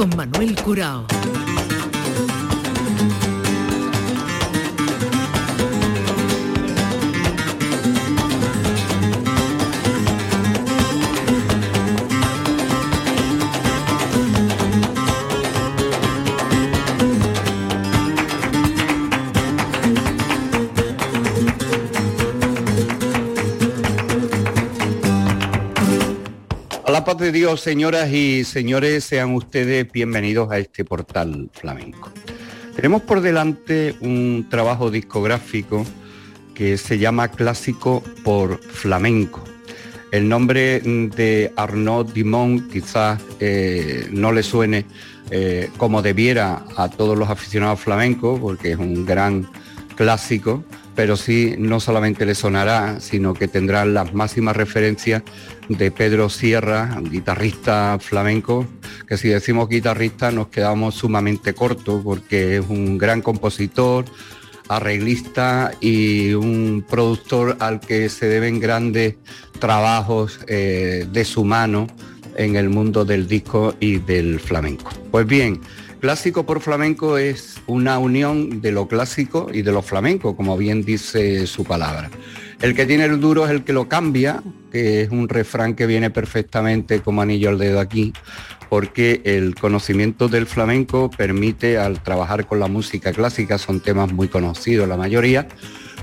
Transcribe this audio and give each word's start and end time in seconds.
con 0.00 0.16
Manuel 0.16 0.54
Curao. 0.62 1.49
De 27.20 27.32
Dios, 27.32 27.60
señoras 27.60 28.10
y 28.10 28.44
señores, 28.44 29.04
sean 29.04 29.34
ustedes 29.34 29.92
bienvenidos 29.92 30.50
a 30.50 30.58
este 30.58 30.86
portal 30.86 31.50
flamenco. 31.52 32.10
Tenemos 32.74 33.02
por 33.02 33.20
delante 33.20 33.94
un 34.00 34.46
trabajo 34.48 34.90
discográfico 34.90 35.84
que 36.54 36.78
se 36.78 36.98
llama 36.98 37.28
Clásico 37.28 38.02
por 38.24 38.58
Flamenco. 38.62 39.44
El 40.12 40.30
nombre 40.30 40.80
de 40.80 41.52
Arnaud 41.56 42.10
Dimond 42.10 42.70
quizás 42.70 43.20
eh, 43.38 44.08
no 44.10 44.32
le 44.32 44.42
suene 44.42 44.86
eh, 45.30 45.68
como 45.76 46.00
debiera 46.00 46.64
a 46.74 46.88
todos 46.88 47.18
los 47.18 47.28
aficionados 47.28 47.80
flamencos, 47.80 48.40
porque 48.40 48.72
es 48.72 48.78
un 48.78 49.04
gran 49.04 49.46
clásico, 49.94 50.64
pero 51.00 51.16
sí 51.16 51.54
no 51.56 51.80
solamente 51.80 52.26
le 52.26 52.34
sonará, 52.34 53.00
sino 53.00 53.32
que 53.32 53.48
tendrá 53.48 53.86
las 53.86 54.12
máximas 54.12 54.54
referencias 54.54 55.22
de 55.70 55.90
Pedro 55.90 56.28
Sierra, 56.28 57.00
guitarrista 57.00 57.96
flamenco, 57.98 58.66
que 59.08 59.16
si 59.16 59.28
decimos 59.28 59.70
guitarrista 59.70 60.30
nos 60.30 60.48
quedamos 60.48 60.96
sumamente 60.96 61.54
cortos 61.54 62.02
porque 62.04 62.58
es 62.58 62.66
un 62.68 62.98
gran 62.98 63.22
compositor, 63.22 64.04
arreglista 64.68 65.72
y 65.80 66.34
un 66.34 66.84
productor 66.86 67.56
al 67.60 67.80
que 67.80 68.10
se 68.10 68.26
deben 68.26 68.60
grandes 68.60 69.14
trabajos 69.58 70.40
eh, 70.48 71.06
de 71.10 71.24
su 71.24 71.46
mano 71.46 71.86
en 72.36 72.56
el 72.56 72.68
mundo 72.68 73.06
del 73.06 73.26
disco 73.26 73.74
y 73.80 74.00
del 74.00 74.38
flamenco. 74.38 74.90
Pues 75.10 75.26
bien, 75.26 75.62
Clásico 76.00 76.46
por 76.46 76.60
flamenco 76.60 77.18
es 77.18 77.60
una 77.66 77.98
unión 77.98 78.62
de 78.62 78.72
lo 78.72 78.88
clásico 78.88 79.50
y 79.52 79.60
de 79.60 79.70
lo 79.70 79.82
flamenco, 79.82 80.34
como 80.34 80.56
bien 80.56 80.82
dice 80.82 81.46
su 81.46 81.64
palabra. 81.64 82.08
El 82.62 82.74
que 82.74 82.86
tiene 82.86 83.04
el 83.04 83.20
duro 83.20 83.44
es 83.44 83.50
el 83.50 83.64
que 83.64 83.74
lo 83.74 83.86
cambia, 83.86 84.42
que 84.72 85.02
es 85.02 85.10
un 85.10 85.28
refrán 85.28 85.74
que 85.74 85.84
viene 85.84 86.08
perfectamente 86.08 87.00
como 87.00 87.20
anillo 87.20 87.50
al 87.50 87.58
dedo 87.58 87.80
aquí, 87.80 88.14
porque 88.70 89.20
el 89.24 89.54
conocimiento 89.54 90.28
del 90.28 90.46
flamenco 90.46 91.10
permite 91.10 91.76
al 91.76 92.02
trabajar 92.02 92.46
con 92.46 92.60
la 92.60 92.66
música 92.66 93.12
clásica, 93.12 93.58
son 93.58 93.80
temas 93.80 94.10
muy 94.10 94.28
conocidos 94.28 94.88
la 94.88 94.96
mayoría, 94.96 95.48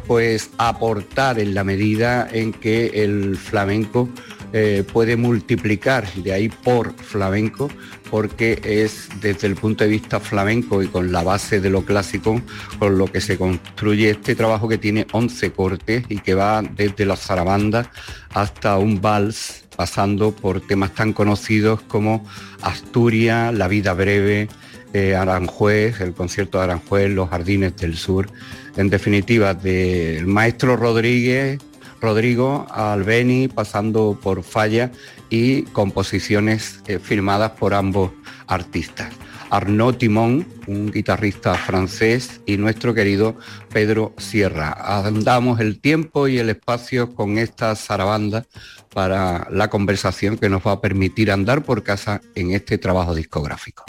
pues 0.06 0.52
aportar 0.60 1.40
en 1.40 1.56
la 1.56 1.64
medida 1.64 2.28
en 2.32 2.54
que 2.54 3.04
el 3.04 3.36
flamenco 3.36 4.10
eh, 4.54 4.84
puede 4.92 5.18
multiplicar, 5.18 6.12
de 6.14 6.32
ahí 6.32 6.50
por 6.50 6.94
flamenco, 6.94 7.70
porque 8.10 8.60
es 8.64 9.10
desde 9.22 9.48
el 9.48 9.56
punto 9.56 9.84
de 9.84 9.90
vista 9.90 10.20
flamenco 10.20 10.82
y 10.82 10.88
con 10.88 11.12
la 11.12 11.22
base 11.24 11.60
de 11.60 11.70
lo 11.70 11.84
clásico, 11.84 12.42
con 12.80 12.98
lo 12.98 13.08
que 13.08 13.20
se 13.20 13.38
construye 13.38 14.12
este 14.12 14.36
trabajo 14.36 14.70
que 14.70 14.78
tiene 14.78 15.06
11 15.12 15.52
cortes 15.52 16.06
y 16.08 16.20
que 16.20 16.34
va 16.34 16.62
desde 16.62 17.06
la 17.06 17.18
zarabanda 17.18 17.92
hasta 18.34 18.78
un 18.78 19.02
vals, 19.02 19.66
pasando 19.76 20.32
por 20.32 20.62
temas 20.62 20.94
tan 20.94 21.14
conocidos 21.14 21.82
como 21.82 22.26
Asturias, 22.62 23.54
La 23.54 23.68
vida 23.68 23.94
breve, 23.94 24.48
eh, 24.94 25.16
Aranjuez, 25.16 26.00
el 26.00 26.14
concierto 26.14 26.58
de 26.58 26.64
Aranjuez, 26.64 27.12
Los 27.12 27.30
Jardines 27.30 27.76
del 27.76 27.98
Sur, 27.98 28.30
en 28.78 28.90
definitiva, 28.90 29.54
del 29.54 30.26
maestro 30.26 30.78
Rodríguez 30.78 31.60
Rodrigo 32.02 32.68
Albeni, 32.72 33.48
pasando 33.48 34.18
por 34.22 34.44
Falla 34.44 34.92
y 35.30 35.64
composiciones 35.64 36.82
eh, 36.88 37.00
firmadas 37.00 37.52
por 37.52 37.74
ambos 37.74 38.12
artistas. 38.48 39.14
Arnaud 39.50 39.96
Timón, 39.96 40.46
un 40.68 40.92
guitarrista 40.92 41.56
francés, 41.56 42.42
y 42.46 42.58
nuestro 42.58 42.94
querido 42.94 43.38
Pedro 43.72 44.14
Sierra. 44.18 44.76
Andamos 45.06 45.60
el 45.60 45.80
tiempo 45.80 46.28
y 46.28 46.38
el 46.38 46.50
espacio 46.50 47.16
con 47.16 47.38
esta 47.38 47.76
zarabanda 47.76 48.46
para 48.94 49.48
la 49.52 49.70
conversación 49.70 50.38
que 50.38 50.50
nos 50.50 50.66
va 50.66 50.74
a 50.74 50.82
permitir 50.82 51.32
andar 51.32 51.64
por 51.64 51.84
casa 51.84 52.22
en 52.36 52.52
este 52.52 52.78
trabajo 52.78 53.16
discográfico. 53.16 53.86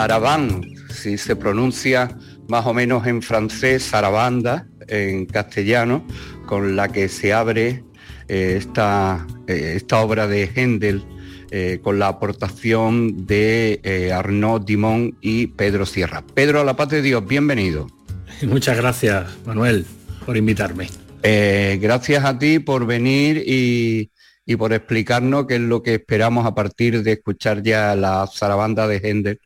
Saraband, 0.00 0.64
si 0.94 1.18
se 1.18 1.36
pronuncia 1.36 2.16
más 2.48 2.64
o 2.64 2.72
menos 2.72 3.06
en 3.06 3.20
francés, 3.20 3.82
Sarabanda, 3.82 4.66
en 4.88 5.26
castellano, 5.26 6.06
con 6.46 6.74
la 6.74 6.88
que 6.88 7.10
se 7.10 7.34
abre 7.34 7.84
eh, 8.26 8.54
esta, 8.56 9.26
eh, 9.46 9.74
esta, 9.76 10.00
obra 10.00 10.26
de 10.26 10.50
Händel, 10.54 11.04
eh, 11.50 11.80
con 11.82 11.98
la 11.98 12.08
aportación 12.08 13.26
de 13.26 14.10
Arnaud 14.14 14.64
Dimon 14.64 15.18
y 15.20 15.48
Pedro 15.48 15.84
Sierra. 15.84 16.24
Pedro, 16.32 16.62
a 16.62 16.64
la 16.64 16.76
paz 16.76 16.88
de 16.88 17.02
Dios, 17.02 17.26
bienvenido. 17.26 17.86
Muchas 18.44 18.78
gracias, 18.78 19.26
Manuel, 19.44 19.84
por 20.24 20.34
invitarme. 20.34 20.88
gracias 21.22 22.24
a 22.24 22.38
ti 22.38 22.58
por 22.58 22.86
venir 22.86 23.44
y, 23.46 24.10
y 24.46 24.56
por 24.56 24.72
explicarnos 24.72 25.46
qué 25.46 25.56
es 25.56 25.60
lo 25.60 25.82
que 25.82 25.96
esperamos 25.96 26.46
a 26.46 26.54
partir 26.54 27.02
de 27.02 27.12
escuchar 27.12 27.62
ya 27.62 27.94
la 27.94 28.26
zarabanda 28.26 28.88
de 28.88 28.96
Händel, 28.96 29.40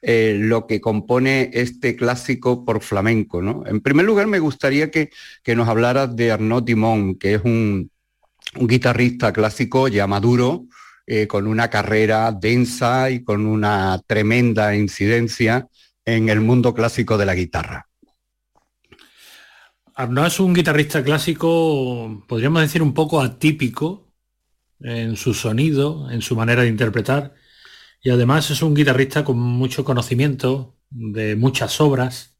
eh, 0.00 0.36
lo 0.38 0.66
que 0.68 0.80
compone 0.80 1.50
este 1.52 1.96
clásico 1.96 2.64
por 2.64 2.82
flamenco. 2.82 3.42
¿no? 3.42 3.64
En 3.66 3.80
primer 3.80 4.06
lugar, 4.06 4.28
me 4.28 4.38
gustaría 4.38 4.90
que, 4.90 5.10
nos 5.56 5.68
hablaras 5.68 6.14
de 6.14 6.30
Arnaud 6.30 6.64
Timón, 6.64 7.16
que 7.16 7.34
es 7.34 7.42
un, 7.44 7.90
guitarrista 8.54 9.32
clásico 9.32 9.88
ya 9.88 10.06
maduro, 10.06 10.66
eh, 11.06 11.26
con 11.26 11.46
una 11.46 11.68
carrera 11.68 12.32
densa 12.32 13.10
y 13.10 13.22
con 13.22 13.46
una 13.46 14.00
tremenda 14.06 14.74
incidencia 14.74 15.66
en 16.04 16.28
el 16.28 16.40
mundo 16.40 16.72
clásico 16.72 17.18
de 17.18 17.26
la 17.26 17.34
guitarra. 17.34 17.88
Arnaud 19.94 20.26
es 20.28 20.38
un 20.38 20.54
guitarrista 20.54 21.02
clásico, 21.02 22.24
podríamos 22.28 22.62
decir, 22.62 22.82
un 22.82 22.94
poco 22.94 23.20
atípico 23.20 24.08
en 24.80 25.16
su 25.16 25.34
sonido, 25.34 26.08
en 26.10 26.22
su 26.22 26.36
manera 26.36 26.62
de 26.62 26.68
interpretar. 26.68 27.34
Y 28.00 28.10
además 28.10 28.50
es 28.50 28.62
un 28.62 28.74
guitarrista 28.74 29.24
con 29.24 29.38
mucho 29.38 29.84
conocimiento 29.84 30.76
de 30.90 31.36
muchas 31.36 31.80
obras, 31.80 32.38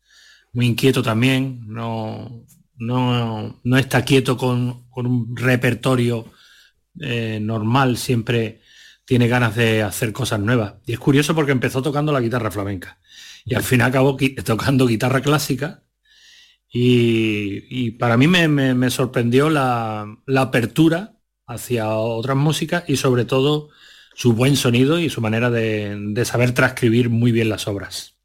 muy 0.52 0.66
inquieto 0.66 1.02
también, 1.02 1.66
no, 1.66 2.44
no, 2.76 3.60
no 3.62 3.76
está 3.76 4.04
quieto 4.04 4.36
con, 4.36 4.86
un 4.94 5.36
repertorio 5.36 6.26
eh, 7.00 7.38
normal, 7.40 7.96
siempre 7.96 8.62
tiene 9.04 9.28
ganas 9.28 9.54
de 9.56 9.82
hacer 9.82 10.12
cosas 10.12 10.40
nuevas. 10.40 10.74
Y 10.86 10.92
es 10.92 10.98
curioso 10.98 11.34
porque 11.34 11.52
empezó 11.52 11.82
tocando 11.82 12.12
la 12.12 12.20
guitarra 12.20 12.50
flamenca 12.50 12.98
y 13.44 13.54
al 13.54 13.62
fin 13.62 13.82
acabó 13.82 14.16
tocando 14.44 14.86
guitarra 14.86 15.20
clásica. 15.20 15.82
Y, 16.70 17.92
para 17.92 18.18
mí 18.18 18.28
me, 18.28 18.90
sorprendió 18.90 19.48
la, 19.48 20.18
la 20.26 20.42
apertura 20.42 21.14
hacia 21.46 21.88
otras 21.88 22.36
músicas 22.36 22.84
y 22.88 22.96
sobre 22.96 23.24
todo 23.24 23.70
su 24.18 24.32
buen 24.32 24.56
sonido 24.56 24.98
y 24.98 25.10
su 25.10 25.20
manera 25.20 25.48
de, 25.48 26.24
saber 26.24 26.50
transcribir 26.50 27.08
muy 27.08 27.30
bien 27.30 27.48
las 27.48 27.68
obras. 27.68 28.16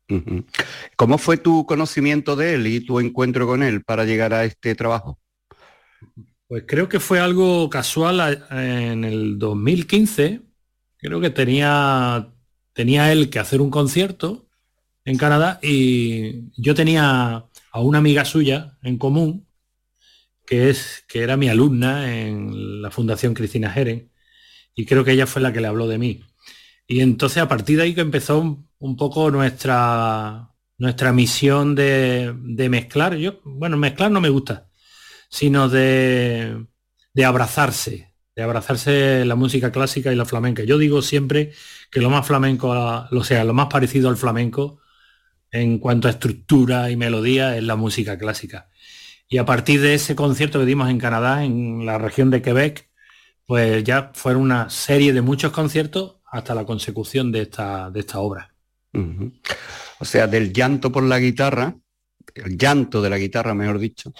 ¿Cómo 0.95 1.19
fue 1.19 1.38
tu 1.38 1.68
conocimiento 1.68 2.36
de 2.36 2.56
él 2.56 2.66
y 2.66 2.80
tu 2.80 3.00
encuentro 3.00 3.45
con 3.45 3.62
él 3.62 3.84
para 3.84 4.04
llegar 4.04 4.34
a 4.34 4.44
este 4.44 4.74
trabajo? 4.74 5.19
Pues 6.48 6.63
creo 6.66 6.90
que 6.90 7.00
fue 7.00 7.19
algo 7.19 7.69
casual 7.69 8.44
en 8.50 9.04
el 9.04 9.38
2015. 9.38 10.42
Creo 10.98 11.22
que 11.22 11.30
tenía, 11.30 12.28
tenía 12.74 13.12
él 13.12 13.30
que 13.30 13.38
hacer 13.38 13.62
un 13.62 13.69
concierto 13.69 14.48
en 15.06 15.16
Canadá 15.16 15.60
y 15.62 16.50
yo 16.60 16.74
tenía 16.74 17.46
a 17.72 17.81
una 17.81 18.00
amiga 18.00 18.25
suya 18.25 18.80
en 18.81 18.98
común 18.98 19.46
que, 20.44 20.72
es, 20.72 21.04
que 21.07 21.22
era 21.22 21.38
mi 21.38 21.50
alumna 21.50 22.19
en 22.19 22.81
la 22.81 22.89
Fundación 22.89 23.36
Cristina 23.36 23.69
Jeren, 23.69 24.10
y 24.75 24.86
creo 24.86 25.04
que 25.04 25.12
ella 25.12 25.28
fue 25.28 25.42
la 25.42 25.54
que 25.54 25.62
le 25.62 25.68
habló 25.68 25.88
de 25.88 25.98
mí. 25.98 26.22
Y 26.88 27.02
entonces 27.02 27.42
a 27.42 27.48
partir 27.48 27.78
de 27.78 27.84
ahí 27.84 27.96
que 27.96 28.02
empezó 28.02 28.40
un, 28.80 28.98
poco 28.98 29.31
nuestra, 29.31 30.50
nuestra 30.78 31.14
misión 31.14 31.75
de, 31.75 32.34
mezclar. 32.70 33.16
Yo, 33.16 33.40
bueno, 33.44 33.78
mezclar 33.78 34.12
no 34.12 34.22
me 34.22 34.30
gusta, 34.30 34.70
sino 35.30 35.70
de, 35.70 36.66
de 37.14 37.25
abrazarse, 37.25 38.14
de 38.36 38.44
abrazarse 38.44 39.25
la 39.25 39.36
música 39.36 39.72
clásica 39.72 40.12
y 40.12 40.16
la 40.16 40.25
flamenca. 40.25 40.64
Yo 40.64 40.78
digo 40.78 41.02
siempre 41.02 41.54
que 41.92 42.02
lo 42.02 42.10
más 42.10 42.28
flamenco, 42.28 43.08
lo 43.10 43.24
sea, 43.24 43.44
lo 43.44 43.54
más 43.54 43.68
parecido 43.68 44.10
al 44.10 44.18
flamenco 44.18 44.80
en 45.52 45.78
cuanto 45.80 46.08
a 46.08 46.12
estructura 46.12 46.90
y 46.92 46.98
melodía 46.98 47.56
es 47.56 47.64
la 47.64 47.75
música 47.75 48.18
clásica. 48.18 48.70
Y 49.30 49.38
a 49.38 49.46
partir 49.46 49.81
de 49.81 49.94
ese 49.94 50.16
concierto 50.16 50.60
que 50.60 50.66
dimos 50.66 50.90
en 50.90 51.00
Canadá, 51.00 51.44
en 51.46 51.86
la 51.86 51.98
región 51.98 52.30
de 52.31 52.42
Quebec, 52.42 52.90
pues 53.45 53.84
ya 53.84 54.12
fueron 54.13 54.44
una 54.44 54.69
serie 54.69 55.13
de 55.13 55.22
muchos 55.22 55.51
conciertos 55.51 56.18
hasta 56.25 56.56
la 56.56 56.66
consecución 56.66 57.31
de 57.31 57.44
esta, 57.44 57.90
de 57.92 58.00
esta 58.00 58.19
obra. 58.19 58.54
O 60.00 60.06
sea, 60.06 60.28
del 60.28 60.54
llanto 60.54 60.92
por 60.92 61.04
la 61.04 61.19
guitarra, 61.19 61.75
el 62.36 62.57
llanto 62.57 63.01
de 63.01 63.10
la 63.10 63.18
guitarra, 63.18 63.54
mejor 63.54 63.80
dicho, 63.80 64.13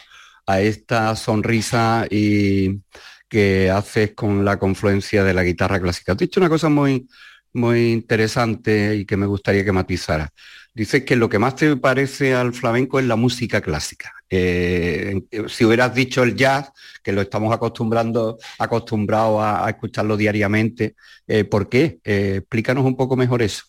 a 0.46 0.62
esta 0.62 1.16
sonrisa 1.16 2.06
y 2.10 2.82
que 3.28 3.70
haces 3.70 4.14
con 4.14 4.46
la 4.46 4.60
confluencia 4.60 5.24
de 5.24 5.34
la 5.34 5.44
guitarra 5.44 5.80
clásica. 5.80 6.12
Has 6.12 6.18
dicho 6.18 6.40
una 6.40 6.50
cosa 6.50 6.70
muy, 6.70 7.08
muy 7.54 7.92
interesante 7.92 8.96
y 8.96 9.06
que 9.06 9.18
me 9.18 9.26
gustaría 9.26 9.66
que 9.66 9.72
matizara. 9.72 10.30
Dices 10.76 11.04
que 11.04 11.16
lo 11.16 11.30
que 11.30 11.38
más 11.38 11.56
te 11.56 11.76
parece 11.78 12.34
al 12.34 12.54
flamenco 12.54 13.00
es 13.00 13.06
la 13.06 13.16
música 13.16 13.62
clásica. 13.62 14.12
Eh, 14.28 15.22
si 15.48 15.66
hubieras 15.66 15.94
dicho 15.94 16.24
el 16.24 16.36
jazz, 16.36 16.72
que 17.04 17.12
lo 17.12 17.22
estamos 17.22 17.54
acostumbrando, 17.54 18.40
acostumbrados 18.58 19.40
a, 19.44 19.70
escucharlo 19.70 20.18
diariamente, 20.18 20.96
eh, 21.28 21.44
¿por 21.44 21.70
qué? 21.70 22.00
Eh, 22.04 22.38
explícanos 22.40 22.86
un 22.86 22.96
poco 22.96 23.16
mejor 23.16 23.44
eso. 23.44 23.66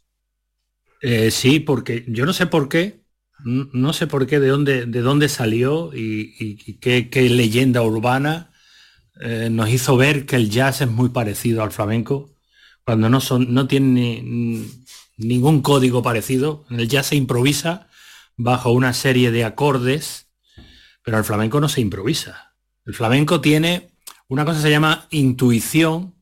sí, 1.31 1.61
porque 1.61 2.07
yo 2.09 2.25
no 2.25 2.33
sé 2.33 2.47
por 2.47 2.71
qué, 2.71 3.03
no 3.45 3.93
sé 3.93 4.07
por 4.07 4.27
qué, 4.27 4.41
de 4.41 4.49
dónde, 4.49 4.87
de 4.87 5.01
dónde 5.03 5.29
salió 5.29 5.91
y, 5.95 6.79
qué, 6.79 7.29
leyenda 7.29 7.83
urbana 7.83 8.51
nos 9.51 9.69
hizo 9.69 9.99
ver 9.99 10.25
que 10.25 10.37
el 10.37 10.49
jazz 10.49 10.81
es 10.81 10.89
muy 10.89 11.11
parecido 11.11 11.63
al 11.63 11.73
flamenco, 11.73 12.35
cuando 12.83 13.11
no, 13.11 13.21
son, 13.21 13.53
no 13.53 13.69
tiene 13.69 14.23
ningún 15.17 15.63
código 15.63 16.03
parecido. 16.03 16.65
En 16.71 16.81
el 16.81 16.89
jazz 16.89 17.07
se 17.07 17.17
improvisa 17.17 17.89
bajo 18.37 18.73
una 18.73 18.93
serie 18.93 19.31
de 19.31 19.45
acordes, 19.45 20.29
pero 21.03 21.19
el 21.19 21.25
flamenco 21.25 21.61
no 21.61 21.69
se 21.69 21.81
improvisa. 21.81 22.55
El 22.85 22.95
flamenco 22.95 23.41
tiene 23.41 23.91
una 24.29 24.45
cosa 24.45 24.59
que 24.59 24.65
se 24.65 24.71
llama 24.71 25.07
intuición 25.11 26.15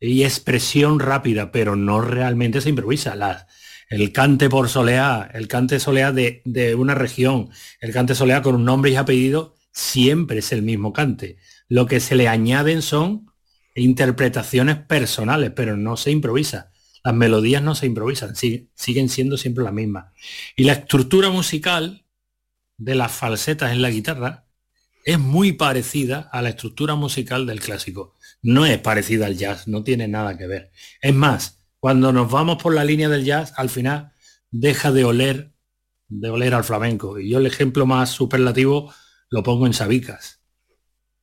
y 0.00 0.24
expresión 0.24 0.98
rápida, 0.98 1.52
pero 1.52 1.76
no 1.76 2.00
realmente 2.00 2.60
se 2.60 2.70
improvisa. 2.70 3.46
el 3.88 4.12
cante 4.12 4.48
por 4.48 4.68
soleá, 4.68 5.30
el 5.34 5.48
cante 5.48 5.78
soleá 5.78 6.12
de, 6.12 6.42
de 6.44 6.74
una 6.74 6.94
región, 6.94 7.50
el 7.80 7.92
cante 7.92 8.14
soleá 8.14 8.40
con 8.40 8.54
un 8.54 8.64
nombre 8.64 8.90
y 8.90 8.96
apellido, 8.96 9.54
siempre 9.72 10.38
es 10.38 10.52
el 10.52 10.62
mismo 10.62 10.92
cante. 10.92 11.38
Lo 11.68 11.86
que 11.86 12.00
se 12.00 12.16
le 12.16 12.28
añaden 12.28 12.82
son 12.82 13.30
interpretaciones 13.74 14.76
personales, 14.76 15.52
pero 15.54 15.76
no 15.76 15.96
se 15.96 16.10
improvisa. 16.10 16.69
Las 17.02 17.14
melodías 17.14 17.62
no 17.62 17.74
se 17.74 17.86
improvisan, 17.86 18.34
siguen 18.36 19.08
siendo 19.08 19.36
siempre 19.36 19.64
las 19.64 19.72
mismas. 19.72 20.12
Y 20.56 20.64
la 20.64 20.72
estructura 20.72 21.30
musical 21.30 22.04
de 22.76 22.94
las 22.94 23.12
falsetas 23.12 23.72
en 23.72 23.82
la 23.82 23.90
guitarra 23.90 24.46
es 25.04 25.18
muy 25.18 25.52
parecida 25.52 26.28
a 26.32 26.42
la 26.42 26.50
estructura 26.50 26.94
musical 26.94 27.46
del 27.46 27.60
clásico. 27.60 28.16
No 28.42 28.66
es 28.66 28.78
parecida 28.78 29.26
al 29.26 29.36
jazz, 29.36 29.66
no 29.66 29.82
tiene 29.82 30.08
nada 30.08 30.36
que 30.36 30.46
ver. 30.46 30.70
Es 31.00 31.14
más, 31.14 31.64
cuando 31.78 32.12
nos 32.12 32.30
vamos 32.30 32.62
por 32.62 32.74
la 32.74 32.84
línea 32.84 33.08
del 33.08 33.24
jazz, 33.24 33.54
al 33.56 33.70
final 33.70 34.12
deja 34.50 34.92
de 34.92 35.04
oler, 35.04 35.54
de 36.08 36.28
oler 36.28 36.54
al 36.54 36.64
flamenco. 36.64 37.18
Y 37.18 37.30
yo 37.30 37.38
el 37.38 37.46
ejemplo 37.46 37.86
más 37.86 38.10
superlativo 38.10 38.92
lo 39.30 39.42
pongo 39.42 39.66
en 39.66 39.72
Sabicas 39.72 40.39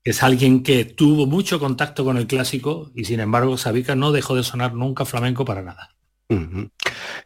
es 0.09 0.23
alguien 0.23 0.63
que 0.63 0.85
tuvo 0.85 1.25
mucho 1.25 1.59
contacto 1.59 2.05
con 2.05 2.15
el 2.15 2.27
clásico 2.27 2.91
y 2.95 3.03
sin 3.03 3.19
embargo 3.19 3.57
Sabica 3.57 3.93
no 3.93 4.13
dejó 4.13 4.35
de 4.37 4.43
sonar 4.43 4.73
nunca 4.73 5.03
flamenco 5.03 5.43
para 5.43 5.61
nada. 5.61 5.89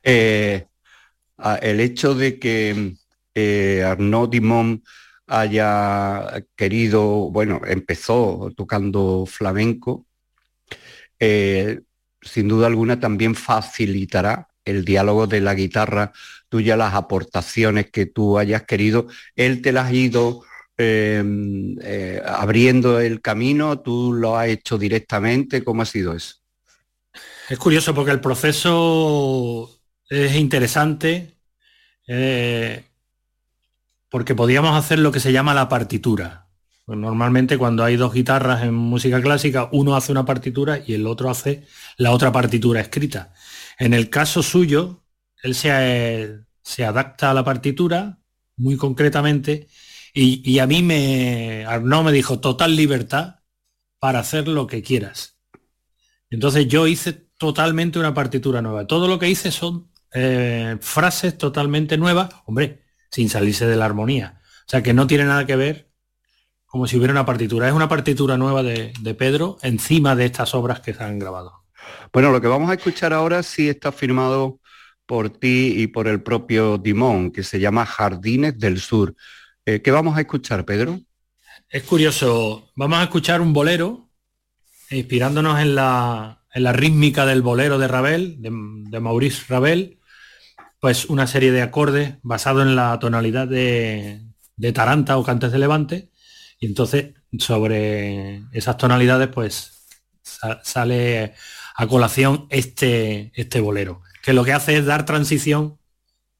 Eh, 0.01 0.65
el 1.61 1.79
hecho 1.79 2.15
de 2.15 2.39
que 2.39 2.95
eh, 3.35 3.83
Arnaud 3.85 4.29
Dimon 4.29 4.83
haya 5.27 6.43
querido, 6.55 7.29
bueno, 7.29 7.61
empezó 7.67 8.51
tocando 8.57 9.27
flamenco, 9.27 10.07
eh, 11.19 11.81
sin 12.19 12.47
duda 12.47 12.65
alguna 12.65 12.99
también 12.99 13.35
facilitará 13.35 14.47
el 14.65 14.85
diálogo 14.85 15.27
de 15.27 15.41
la 15.41 15.53
guitarra 15.53 16.13
tuya, 16.49 16.75
las 16.75 16.95
aportaciones 16.95 17.91
que 17.91 18.07
tú 18.07 18.39
hayas 18.39 18.63
querido, 18.63 19.05
él 19.35 19.61
te 19.61 19.71
las 19.71 19.85
ha 19.85 19.93
ido 19.93 20.43
Em, 20.77 21.75
eh, 21.81 22.21
abriendo 22.25 22.99
el 22.99 23.21
camino? 23.21 23.79
¿Tú 23.79 24.13
lo 24.13 24.37
has 24.37 24.47
hecho 24.47 24.77
directamente? 24.77 25.63
¿Cómo 25.63 25.81
ha 25.81 25.85
sido 25.85 26.13
eso? 26.13 26.35
Es 27.49 27.57
curioso 27.59 27.93
porque 27.93 28.11
el 28.11 28.21
proceso 28.21 29.69
es 30.09 30.35
interesante 30.35 31.35
eh, 32.07 32.83
porque 34.09 34.35
podíamos 34.35 34.75
hacer 34.75 34.99
lo 34.99 35.11
que 35.11 35.19
se 35.19 35.31
llama 35.31 35.53
la 35.53 35.69
partitura. 35.69 36.47
Pues 36.85 36.97
normalmente 36.97 37.57
cuando 37.57 37.83
hay 37.83 37.95
dos 37.95 38.13
guitarras 38.13 38.63
en 38.63 38.73
música 38.73 39.21
clásica, 39.21 39.69
uno 39.71 39.95
hace 39.95 40.11
una 40.11 40.25
partitura 40.25 40.81
y 40.85 40.93
el 40.93 41.05
otro 41.05 41.29
hace 41.29 41.65
la 41.97 42.11
otra 42.11 42.31
partitura 42.31 42.81
escrita. 42.81 43.33
En 43.77 43.93
el 43.93 44.09
caso 44.09 44.41
suyo, 44.41 45.03
él 45.43 45.53
se, 45.55 46.39
se 46.63 46.85
adapta 46.85 47.31
a 47.31 47.33
la 47.33 47.43
partitura 47.43 48.17
muy 48.57 48.77
concretamente 48.77 49.67
y, 50.13 50.59
a 50.59 50.67
mí 50.67 50.83
me, 50.83 51.65
Arnaud 51.65 52.03
me 52.05 52.11
dijo 52.11 52.39
total 52.39 52.75
libertad 52.75 53.35
para 53.99 54.19
hacer 54.19 54.47
lo 54.47 54.67
que 54.67 54.81
quieras. 54.81 55.37
Entonces 56.29 56.67
yo 56.67 56.87
hice 56.87 57.13
totalmente 57.37 57.99
una 57.99 58.13
partitura 58.13 58.61
nueva. 58.61 58.87
Todo 58.87 59.07
lo 59.07 59.19
que 59.19 59.29
hice 59.29 59.51
son 59.51 59.91
eh, 60.13 60.77
frases 60.81 61.37
totalmente 61.37 61.97
nuevas, 61.97 62.29
hombre, 62.45 62.83
sin 63.09 63.29
salirse 63.29 63.65
de 63.67 63.75
la 63.75 63.85
armonía. 63.85 64.41
O 64.67 64.69
sea 64.69 64.83
que 64.83 64.93
no 64.93 65.07
tiene 65.07 65.25
nada 65.25 65.45
que 65.45 65.55
ver 65.55 65.91
como 66.65 66.87
si 66.87 66.97
hubiera 66.97 67.13
una 67.13 67.25
partitura. 67.25 67.67
Es 67.67 67.73
una 67.73 67.89
partitura 67.89 68.37
nueva 68.37 68.63
de, 68.63 68.93
de 68.99 69.13
Pedro 69.13 69.57
encima 69.61 70.15
de 70.15 70.25
estas 70.25 70.53
obras 70.55 70.79
que 70.79 70.93
se 70.93 71.03
han 71.03 71.19
grabado. 71.19 71.65
Bueno, 72.13 72.31
lo 72.31 72.41
que 72.41 72.47
vamos 72.47 72.69
a 72.69 72.75
escuchar 72.75 73.13
ahora 73.13 73.43
sí 73.43 73.69
está 73.69 73.91
firmado 73.91 74.59
por 75.05 75.29
ti 75.29 75.73
y 75.77 75.87
por 75.87 76.07
el 76.07 76.23
propio 76.23 76.77
Dimón, 76.77 77.31
que 77.31 77.43
se 77.43 77.59
llama 77.59 77.85
Jardines 77.85 78.57
del 78.57 78.79
Sur. 78.79 79.15
Eh, 79.65 79.81
¿Qué 79.81 79.91
vamos 79.91 80.17
a 80.17 80.21
escuchar, 80.21 80.65
Pedro? 80.65 80.99
Es 81.69 81.83
curioso, 81.83 82.71
vamos 82.75 82.99
a 82.99 83.03
escuchar 83.03 83.41
un 83.41 83.53
bolero, 83.53 84.09
inspirándonos 84.89 85.59
en 85.59 85.75
la, 85.75 86.43
rítmica 86.73 87.25
del 87.27 87.43
bolero 87.43 87.77
de 87.77 87.87
Ravel, 87.87 88.41
de, 88.41 88.99
Maurice 88.99 89.43
Ravel, 89.47 89.99
pues 90.79 91.05
una 91.05 91.27
serie 91.27 91.51
de 91.51 91.61
acordes 91.61 92.15
basado 92.23 92.63
en 92.63 92.75
la 92.75 92.97
tonalidad 92.99 93.47
de, 93.47 94.21
Taranta 94.73 95.17
o 95.17 95.23
Cantes 95.23 95.51
de 95.51 95.59
Levante, 95.59 96.11
y 96.59 96.65
entonces 96.65 97.13
sobre 97.37 98.41
esas 98.51 98.77
tonalidades 98.77 99.27
pues 99.29 99.87
sale 100.63 101.35
a 101.75 101.87
colación 101.87 102.47
este, 102.49 103.31
este 103.35 103.59
bolero, 103.59 104.01
que 104.23 104.33
lo 104.33 104.43
que 104.43 104.53
hace 104.53 104.77
es 104.77 104.85
dar 104.85 105.05
transición 105.05 105.79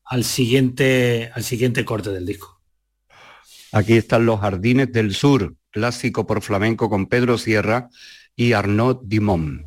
al 0.03 0.23
siguiente, 0.23 1.31
al 1.35 1.43
siguiente 1.43 1.85
corte 1.85 2.09
del 2.09 2.25
disco. 2.25 2.60
Aquí 3.73 3.93
están 3.93 4.25
los 4.25 4.41
Jardines 4.41 4.91
del 4.91 5.13
Sur, 5.13 5.55
clásico 5.69 6.27
por 6.27 6.41
flamenco 6.41 6.89
con 6.89 7.07
Pedro 7.07 7.37
Sierra 7.37 7.89
y 8.35 8.51
Arnaud 8.51 8.99
Dimon. 9.03 9.65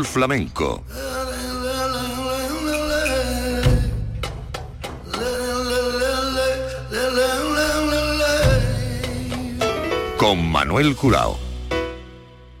Flamenco. 0.00 0.82
Con 10.16 10.50
Manuel 10.50 10.96
Curao. 10.96 11.38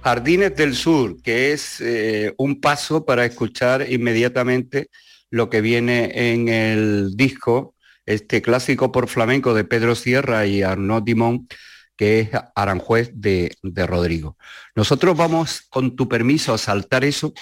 Jardines 0.02 0.54
del 0.56 0.74
Sur, 0.74 1.22
que 1.22 1.52
es 1.52 1.80
eh, 1.80 2.34
un 2.36 2.60
paso 2.60 3.06
para 3.06 3.24
escuchar 3.24 3.90
inmediatamente 3.90 4.88
lo 5.30 5.48
que 5.48 5.62
viene 5.62 6.32
en 6.32 6.48
el 6.48 7.16
disco, 7.16 7.74
este 8.04 8.42
clásico 8.42 8.92
por 8.92 9.08
flamenco 9.08 9.54
de 9.54 9.64
Pedro 9.64 9.94
Sierra 9.94 10.44
y 10.44 10.62
Arnaud 10.62 11.02
Dimon, 11.02 11.48
que 11.96 12.20
es 12.20 12.30
Aranjuez 12.54 13.10
de, 13.14 13.56
Rodrigo. 13.86 14.36
Nosotros 14.74 15.16
vamos, 15.16 15.62
con 15.70 15.96
tu 15.96 16.08
permiso, 16.08 16.54
a 16.54 16.58
saltar 16.58 17.04
eso 17.04 17.32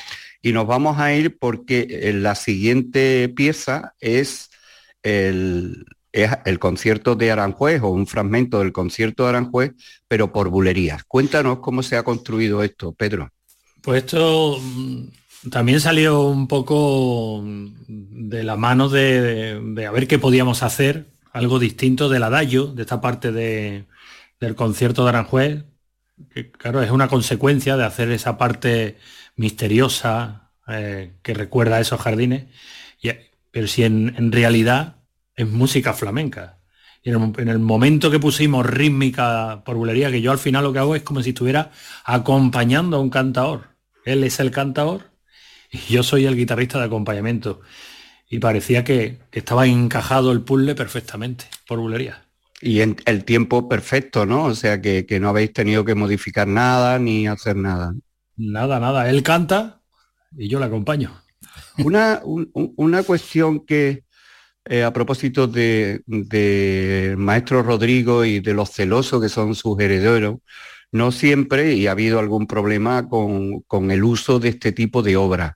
y 0.42 0.52
nos 0.52 0.66
vamos 0.66 0.98
a 0.98 1.14
ir 1.14 1.38
porque 1.38 1.86
eh, 1.88 2.12
la 2.12 2.34
siguiente 2.34 3.28
pieza 3.28 3.94
es 4.00 4.50
el, 5.02 5.84
es 6.12 6.30
el 6.44 6.58
concierto 6.58 7.14
de 7.14 7.30
Aranjuez 7.30 7.82
o 7.82 7.88
un 7.88 8.06
fragmento 8.06 8.58
del 8.60 8.72
concierto 8.72 9.24
de 9.24 9.28
Aranjuez, 9.30 9.72
pero 10.08 10.32
por 10.32 10.48
bulerías. 10.48 11.04
Cuéntanos 11.04 11.60
cómo 11.60 11.82
se 11.82 11.96
ha 11.96 12.02
construido 12.02 12.62
esto, 12.62 12.92
Pedro. 12.92 13.30
Pues 13.82 14.04
esto 14.04 14.58
mm, 14.60 15.50
también 15.50 15.80
salió 15.80 16.22
un 16.22 16.48
poco 16.48 17.42
de 17.88 18.42
la 18.42 18.56
mano 18.56 18.88
de, 18.88 19.86
a 19.86 19.90
ver 19.90 20.06
qué 20.06 20.18
podíamos 20.18 20.62
hacer, 20.62 21.06
algo 21.32 21.58
distinto 21.58 22.08
del 22.08 22.24
adagio, 22.24 22.66
de 22.66 22.82
esta 22.82 23.00
parte 23.00 23.32
del 24.40 24.54
concierto 24.54 25.04
de 25.04 25.10
Aranjuez, 25.10 25.64
que 26.34 26.50
claro, 26.50 26.82
es 26.82 26.90
una 26.90 27.08
consecuencia 27.08 27.76
de 27.76 27.84
hacer 27.84 28.10
esa 28.10 28.38
parte 28.38 28.98
misteriosa 29.36 30.52
eh, 30.68 31.12
que 31.22 31.34
recuerda 31.34 31.76
a 31.76 31.80
esos 31.80 32.00
jardines, 32.00 32.46
pero 33.50 33.66
si 33.66 33.82
en 33.82 34.32
realidad 34.32 34.96
es 35.34 35.48
música 35.48 35.92
flamenca. 35.92 36.60
Y 37.02 37.10
en 37.10 37.48
el, 37.48 37.58
momento 37.58 38.10
que 38.10 38.18
pusimos 38.18 38.66
rítmica 38.66 39.62
por 39.64 39.76
bulería, 39.76 40.10
que 40.10 40.20
yo 40.20 40.32
al 40.32 40.38
final 40.38 40.64
lo 40.64 40.72
que 40.72 40.80
hago 40.80 40.94
es 40.94 41.02
como 41.02 41.22
si 41.22 41.30
estuviera 41.30 41.70
acompañando 42.04 42.98
a 42.98 43.00
un 43.00 43.08
cantador. 43.08 43.68
Él 44.04 44.22
es 44.22 44.38
el 44.38 44.50
cantador 44.50 45.10
y 45.70 45.78
yo 45.78 46.02
soy 46.02 46.26
el 46.26 46.36
guitarrista 46.36 46.78
de 46.78 46.84
acompañamiento. 46.84 47.62
Y 48.28 48.38
parecía 48.38 48.84
que, 48.84 49.18
estaba 49.32 49.66
encajado 49.66 50.30
el 50.30 50.42
puzzle 50.42 50.74
perfectamente 50.74 51.46
por 51.66 51.78
bulería. 51.78 52.26
Y 52.60 52.80
en 52.80 52.96
el 53.06 53.24
tiempo 53.24 53.68
perfecto, 53.68 54.26
¿no? 54.26 54.44
O 54.44 54.54
sea 54.54 54.80
que, 54.80 55.06
no 55.20 55.30
habéis 55.30 55.52
tenido 55.52 55.84
que 55.84 55.94
modificar 55.94 56.46
nada 56.46 56.98
ni 56.98 57.26
hacer 57.26 57.56
nada. 57.56 57.94
Nada, 58.36 58.78
nada. 58.78 59.08
Él 59.08 59.22
canta 59.22 59.80
y 60.36 60.48
yo 60.48 60.58
le 60.58 60.66
acompaño. 60.66 61.10
Una, 61.78 62.20
una 62.24 63.02
cuestión 63.02 63.64
que, 63.64 64.04
eh, 64.66 64.84
a 64.84 64.92
propósito 64.92 65.46
de, 65.46 66.02
maestro 67.16 67.62
Rodrigo 67.62 68.24
y 68.24 68.40
de 68.40 68.54
los 68.54 68.70
celosos 68.70 69.22
que 69.22 69.28
son 69.28 69.54
sus 69.54 69.80
herederos, 69.80 70.38
no 70.92 71.12
siempre, 71.12 71.74
y 71.74 71.86
ha 71.86 71.92
habido 71.92 72.18
algún 72.18 72.46
problema 72.46 73.08
con, 73.08 73.90
el 73.90 74.04
uso 74.04 74.38
de 74.38 74.50
este 74.50 74.72
tipo 74.72 75.02
de 75.02 75.16
obras. 75.16 75.54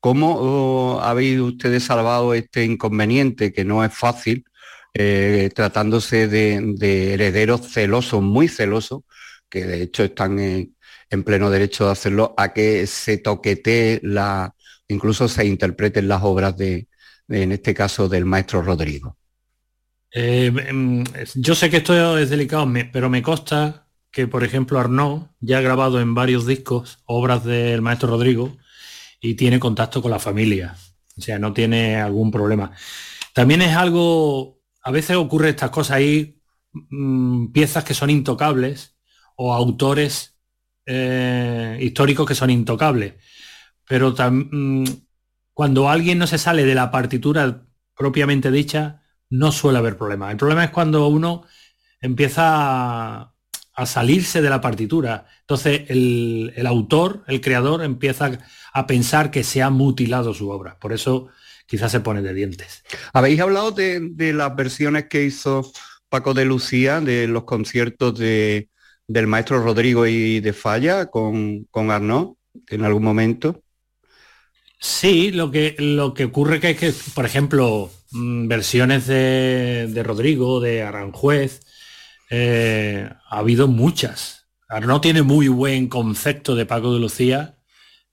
¿Cómo 0.00 0.36
oh, 0.38 1.00
habéis 1.00 1.40
ustedes 1.40 1.84
salvado 1.84 2.34
este 2.34 2.64
inconveniente 2.64 3.52
que 3.52 3.64
no 3.64 3.84
es 3.84 3.92
fácil, 3.94 4.44
eh, 4.98 5.50
tratándose 5.54 6.28
de, 6.28 7.14
herederos 7.14 7.62
celosos, 7.70 8.22
muy 8.22 8.48
celosos, 8.48 9.02
que 9.48 9.64
de 9.64 9.82
hecho 9.82 10.04
están 10.04 10.38
en, 10.38 10.76
en, 11.10 11.24
pleno 11.24 11.50
derecho 11.50 11.86
de 11.86 11.92
hacerlo, 11.92 12.34
a 12.36 12.52
que 12.52 12.86
se 12.86 13.18
toquete 13.18 14.00
la, 14.02 14.54
incluso 14.88 15.28
se 15.28 15.44
interpreten 15.46 16.08
las 16.08 16.22
obras 16.22 16.56
de, 16.56 16.88
en 17.28 17.52
este 17.52 17.74
caso 17.74 18.08
del 18.08 18.24
maestro 18.24 18.62
Rodrigo. 18.62 19.16
Eh, 20.12 20.52
em, 20.66 21.04
yo 21.34 21.54
sé 21.54 21.68
que 21.68 21.78
esto 21.78 22.16
es 22.16 22.30
delicado, 22.30 22.66
pero 22.92 23.10
me 23.10 23.22
consta 23.22 23.88
que, 24.10 24.26
por 24.26 24.44
ejemplo, 24.44 24.78
Arnaud 24.80 25.26
ya 25.40 25.58
ha 25.58 25.60
grabado 25.60 26.00
en 26.00 26.14
varios 26.14 26.46
discos 26.46 26.98
obras 27.04 27.44
del 27.44 27.82
maestro 27.82 28.08
Rodrigo 28.08 28.56
y 29.20 29.34
tiene 29.34 29.60
contacto 29.60 30.00
con 30.00 30.10
la 30.10 30.18
familia. 30.18 30.74
O 31.18 31.20
sea, 31.20 31.38
no 31.38 31.52
tiene 31.52 31.96
algún 31.96 32.30
problema. 32.30 32.72
También 33.34 33.60
es 33.60 33.76
algo, 33.76 34.55
a 34.86 34.92
veces 34.92 35.16
ocurre 35.16 35.48
estas 35.48 35.70
cosas 35.70 35.96
ahí, 35.96 36.40
mm, 36.72 37.48
piezas 37.48 37.82
que 37.82 37.92
son 37.92 38.08
intocables 38.08 38.96
o 39.34 39.52
autores 39.52 40.38
eh, 40.86 41.76
históricos 41.80 42.24
que 42.24 42.36
son 42.36 42.50
intocables. 42.50 43.14
Pero 43.88 44.14
también 44.14 45.08
cuando 45.52 45.88
alguien 45.88 46.18
no 46.18 46.28
se 46.28 46.38
sale 46.38 46.64
de 46.64 46.76
la 46.76 46.92
partitura 46.92 47.66
propiamente 47.96 48.52
dicha, 48.52 49.02
no 49.28 49.50
suele 49.50 49.78
haber 49.78 49.96
problema. 49.96 50.30
El 50.30 50.36
problema 50.36 50.62
es 50.62 50.70
cuando 50.70 51.08
uno 51.08 51.42
empieza 52.00 53.22
a, 53.22 53.86
salirse 53.86 54.40
de 54.40 54.50
la 54.50 54.60
partitura. 54.60 55.26
Entonces 55.40 55.82
el, 55.88 56.64
autor, 56.64 57.24
el 57.26 57.40
creador, 57.40 57.82
empieza 57.82 58.38
a 58.72 58.86
pensar 58.86 59.32
que 59.32 59.42
se 59.42 59.62
ha 59.62 59.70
mutilado 59.70 60.32
su 60.32 60.48
obra. 60.48 60.78
Por 60.78 60.92
eso 60.92 61.28
quizás 61.66 61.92
se 61.92 62.00
pone 62.00 62.22
de 62.22 62.34
dientes. 62.34 62.82
Habéis 63.12 63.40
hablado 63.40 63.72
de, 63.72 64.32
las 64.32 64.56
versiones 64.56 65.06
que 65.08 65.24
hizo 65.24 65.70
Paco 66.08 66.34
de 66.34 66.44
Lucía 66.44 67.00
de 67.00 67.26
los 67.26 67.44
conciertos 67.44 68.18
de, 68.18 68.68
del 69.06 69.26
maestro 69.26 69.62
Rodrigo 69.62 70.06
y 70.06 70.40
de 70.40 70.52
Falla 70.52 71.06
con, 71.06 71.64
con 71.64 71.90
Arnaud 71.90 72.36
en 72.68 72.84
algún 72.84 73.02
momento. 73.02 73.62
Sí, 74.78 75.32
lo 75.32 75.50
que, 75.50 75.74
lo 75.78 76.14
que 76.14 76.26
ocurre 76.26 76.60
que 76.60 76.70
es 76.70 76.78
que, 76.78 76.94
por 77.14 77.24
ejemplo, 77.24 77.90
mm, 78.12 78.46
versiones 78.46 79.06
de, 79.06 80.02
Rodrigo, 80.04 80.60
de 80.60 80.82
Aranjuez, 80.82 81.60
eh, 82.30 83.08
ha 83.28 83.38
habido 83.38 83.68
muchas. 83.68 84.46
no 84.82 85.00
tiene 85.00 85.22
muy 85.22 85.48
buen 85.48 85.88
concepto 85.88 86.54
de 86.54 86.66
Paco 86.66 86.92
de 86.94 87.00
Lucía 87.00 87.55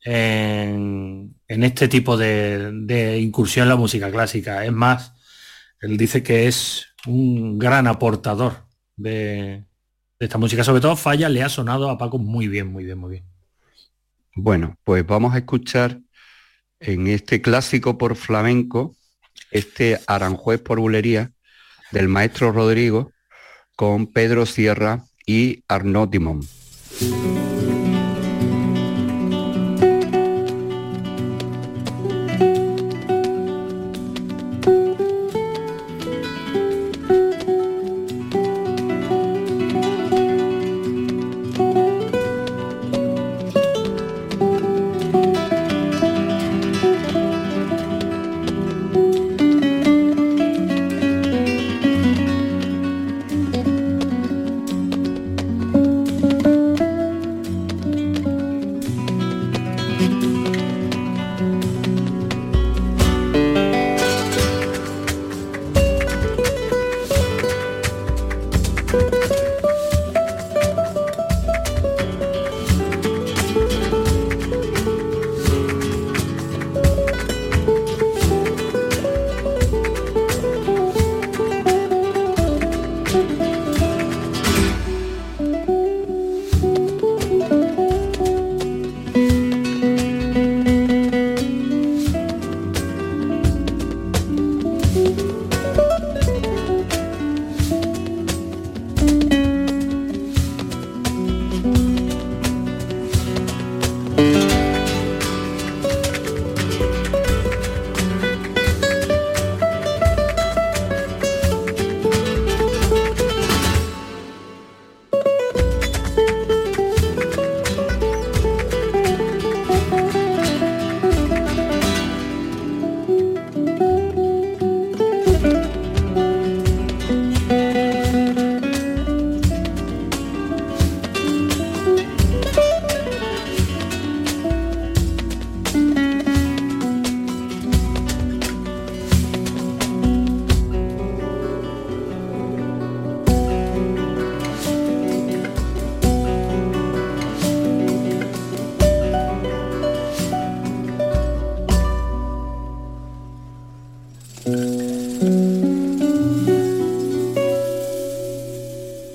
en, 0.03 1.35
este 1.47 1.87
tipo 1.87 2.17
de, 2.17 3.17
incursión 3.19 3.63
en 3.63 3.69
la 3.69 3.75
música 3.75 4.11
clásica. 4.11 4.65
Es 4.65 4.71
más, 4.71 5.13
él 5.79 5.97
dice 5.97 6.23
que 6.23 6.47
es 6.47 6.87
un 7.05 7.57
gran 7.57 7.87
aportador 7.87 8.65
de, 8.95 9.65
esta 10.19 10.37
música. 10.37 10.63
Sobre 10.63 10.81
todo 10.81 10.95
Falla 10.95 11.29
le 11.29 11.43
ha 11.43 11.49
sonado 11.49 11.89
a 11.89 11.97
Paco 11.97 12.17
muy 12.17 12.47
bien, 12.47 12.67
muy 12.67 12.85
bien, 12.85 12.97
muy 12.97 13.11
bien. 13.11 13.23
Bueno, 14.35 14.77
pues 14.83 15.05
vamos 15.05 15.33
a 15.35 15.39
escuchar 15.39 15.99
en 16.79 17.07
este 17.07 17.41
clásico 17.41 17.97
por 17.97 18.15
flamenco, 18.15 18.95
este 19.51 19.99
Aranjuez 20.07 20.61
por 20.61 20.79
bulería 20.79 21.31
del 21.91 22.07
maestro 22.07 22.51
Rodrigo 22.51 23.11
con 23.75 24.07
Pedro 24.07 24.45
Sierra 24.45 25.05
y 25.25 25.63
Arnaud 25.67 26.09
Dimon. 26.09 26.41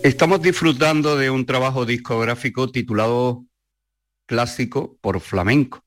Estamos 0.08 0.40
disfrutando 0.40 1.18
de 1.18 1.28
un 1.28 1.44
trabajo 1.44 1.84
discográfico 1.84 2.70
titulado 2.72 3.44
Clásico 4.24 4.96
por 5.02 5.20
Flamenco, 5.20 5.84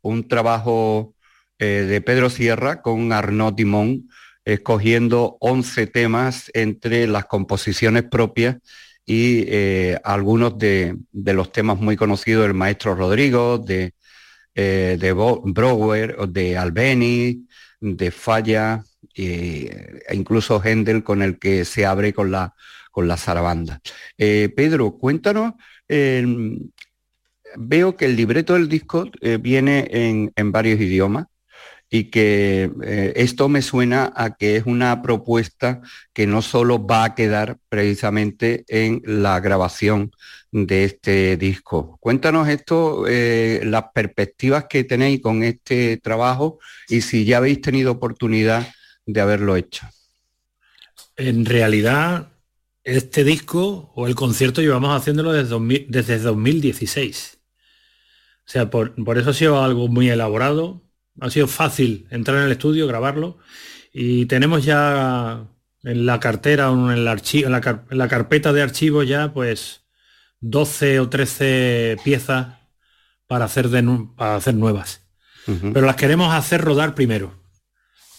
un 0.00 0.28
trabajo 0.28 1.16
eh, 1.58 1.84
de 1.88 2.00
Pedro 2.00 2.30
Sierra 2.30 2.82
con 2.82 3.12
Arnaud 3.12 3.52
Dimón, 3.52 4.08
escogiendo 4.44 5.38
11 5.40 5.88
temas 5.88 6.52
entre 6.54 7.08
las 7.08 7.24
composiciones 7.24 8.04
propias 8.04 8.58
y 9.04 9.42
eh, 9.48 9.98
algunos 10.04 10.56
de, 10.56 10.96
los 11.10 11.50
temas 11.50 11.80
muy 11.80 11.96
conocidos 11.96 12.44
del 12.44 12.54
maestro 12.54 12.94
Rodrigo, 12.94 13.58
de, 13.58 13.94
eh, 14.54 14.96
de 15.00 15.12
Brower, 15.12 16.28
de 16.28 16.56
Albeni, 16.56 17.48
de 17.80 18.12
Falla, 18.12 18.84
e 19.16 20.00
incluso 20.12 20.62
Händel 20.62 21.02
con 21.02 21.22
el 21.22 21.40
que 21.40 21.64
se 21.64 21.84
abre 21.86 22.12
con 22.12 22.30
la 22.30 22.54
con 22.94 23.08
la 23.08 23.16
zarabanda. 23.16 23.80
Eh, 24.16 24.50
Pedro, 24.54 24.92
cuéntanos, 24.92 25.54
em, 25.88 26.70
veo 27.56 27.96
que 27.96 28.04
el 28.04 28.14
libreto 28.14 28.54
del 28.54 28.68
disco 28.68 29.10
eh, 29.20 29.36
viene 29.36 29.88
en, 29.90 30.52
varios 30.52 30.80
idiomas 30.80 31.26
y 31.90 32.04
que 32.04 32.70
eh, 32.84 33.12
esto 33.16 33.48
me 33.48 33.62
suena 33.62 34.12
a 34.14 34.36
que 34.36 34.56
es 34.56 34.66
una 34.66 35.02
propuesta 35.02 35.80
que 36.12 36.28
no 36.28 36.40
solo 36.40 36.86
va 36.86 37.02
a 37.04 37.14
quedar 37.16 37.58
precisamente 37.68 38.64
en 38.68 39.02
la 39.04 39.40
grabación 39.40 40.12
de 40.52 40.84
este 40.84 41.36
disco. 41.36 41.98
Cuéntanos 42.00 42.48
esto, 42.48 43.04
las 43.06 43.84
perspectivas 43.92 44.66
que 44.70 44.84
tenéis 44.84 45.20
con 45.20 45.42
este 45.42 45.96
trabajo 45.96 46.60
y 46.88 47.00
si 47.00 47.24
ya 47.24 47.38
habéis 47.38 47.60
tenido 47.60 47.90
oportunidad 47.90 48.68
de 49.04 49.20
haberlo 49.20 49.56
hecho. 49.56 49.88
En 51.16 51.44
realidad, 51.44 52.28
este 52.84 53.24
disco 53.24 53.90
o 53.94 54.06
el 54.06 54.14
concierto 54.14 54.60
llevamos 54.60 54.94
haciéndolo 54.94 55.32
desde, 55.32 55.86
desde 55.88 56.18
2016. 56.18 57.38
O 58.46 58.50
sea, 58.50 58.68
por, 58.68 58.92
eso 59.16 59.30
ha 59.30 59.34
sido 59.34 59.62
algo 59.62 59.88
muy 59.88 60.10
elaborado. 60.10 60.82
Ha 61.20 61.30
sido 61.30 61.48
fácil 61.48 62.06
entrar 62.10 62.38
en 62.38 62.44
el 62.44 62.52
estudio, 62.52 62.86
grabarlo. 62.86 63.38
Y 63.92 64.26
tenemos 64.26 64.64
ya 64.64 65.46
en 65.82 66.06
la 66.06 66.20
cartera 66.20 66.70
o 66.70 66.90
en, 66.90 66.98
el 66.98 67.08
archivo, 67.08 67.46
en, 67.46 67.98
la, 67.98 68.08
carpeta 68.08 68.52
de 68.52 68.62
archivos 68.62 69.08
ya 69.08 69.32
pues 69.32 69.82
12 70.40 71.00
o 71.00 71.08
13 71.08 71.96
piezas 72.04 72.58
para 73.26 73.46
hacer, 73.46 73.70
de, 73.70 74.06
para 74.16 74.36
hacer 74.36 74.54
nuevas. 74.54 75.02
Pero 75.46 75.84
las 75.84 75.96
queremos 75.96 76.34
hacer 76.34 76.62
rodar 76.62 76.94
primero. 76.94 77.42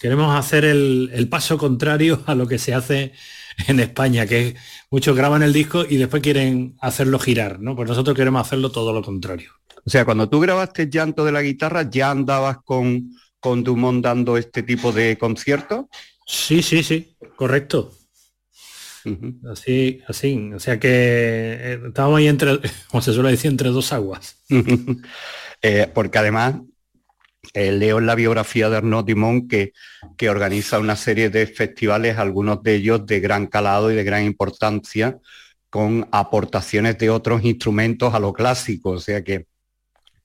Queremos 0.00 0.36
hacer 0.36 0.64
el, 0.64 1.10
el, 1.12 1.28
paso 1.28 1.58
contrario 1.58 2.22
a 2.26 2.34
lo 2.36 2.46
que 2.46 2.58
se 2.58 2.72
hace 2.72 3.14
en 3.68 3.80
España, 3.80 4.26
que 4.26 4.54
muchos 4.90 5.16
graban 5.16 5.42
el 5.42 5.52
disco 5.52 5.84
y 5.88 5.96
después 5.96 6.22
quieren 6.22 6.76
hacerlo 6.80 7.18
girar, 7.18 7.60
¿no? 7.60 7.74
Pues 7.74 7.88
nosotros 7.88 8.16
queremos 8.16 8.46
hacerlo 8.46 8.70
todo 8.70 8.92
lo 8.92 9.02
contrario. 9.02 9.52
O 9.84 9.90
sea, 9.90 10.04
cuando 10.04 10.28
tú 10.28 10.40
grabaste 10.40 10.88
Llanto 10.90 11.24
de 11.24 11.32
la 11.32 11.42
guitarra, 11.42 11.88
¿ya 11.88 12.10
andabas 12.10 12.58
con, 12.64 13.10
con 13.38 13.62
Dumont 13.62 14.02
dando 14.02 14.36
este 14.36 14.62
tipo 14.62 14.92
de 14.92 15.16
conciertos? 15.16 15.86
Sí, 16.26 16.62
sí, 16.62 16.82
sí, 16.82 17.16
correcto. 17.36 17.92
Así, 19.50 20.02
así. 20.08 20.50
O 20.52 20.58
sea 20.58 20.80
que 20.80 20.88
eh, 20.90 21.80
estábamos 21.86 22.18
ahí 22.18 22.26
entre, 22.26 22.58
como 22.90 23.00
se 23.00 23.12
suele 23.12 23.30
decir, 23.30 23.50
entre 23.50 23.70
dos 23.70 23.92
aguas. 23.92 24.36
Eh, 25.62 25.90
porque 25.92 26.18
además 26.18 26.56
eh, 27.56 27.72
leo 27.72 27.98
en 27.98 28.04
la 28.04 28.14
biografía 28.14 28.68
de 28.68 28.76
Arnaud 28.76 29.06
Dimon 29.06 29.48
que, 29.48 29.72
que 30.18 30.28
organiza 30.28 30.78
una 30.78 30.94
serie 30.94 31.30
de 31.30 31.46
festivales, 31.46 32.18
algunos 32.18 32.62
de 32.62 32.74
ellos 32.74 33.06
de 33.06 33.18
gran 33.18 33.46
calado 33.46 33.90
y 33.90 33.94
de 33.94 34.04
gran 34.04 34.24
importancia, 34.24 35.18
con 35.70 36.06
aportaciones 36.12 36.98
de 36.98 37.08
otros 37.08 37.42
instrumentos 37.44 38.12
a 38.12 38.20
lo 38.20 38.34
clásico, 38.34 38.90
o 38.90 39.00
sea 39.00 39.24
que, 39.24 39.46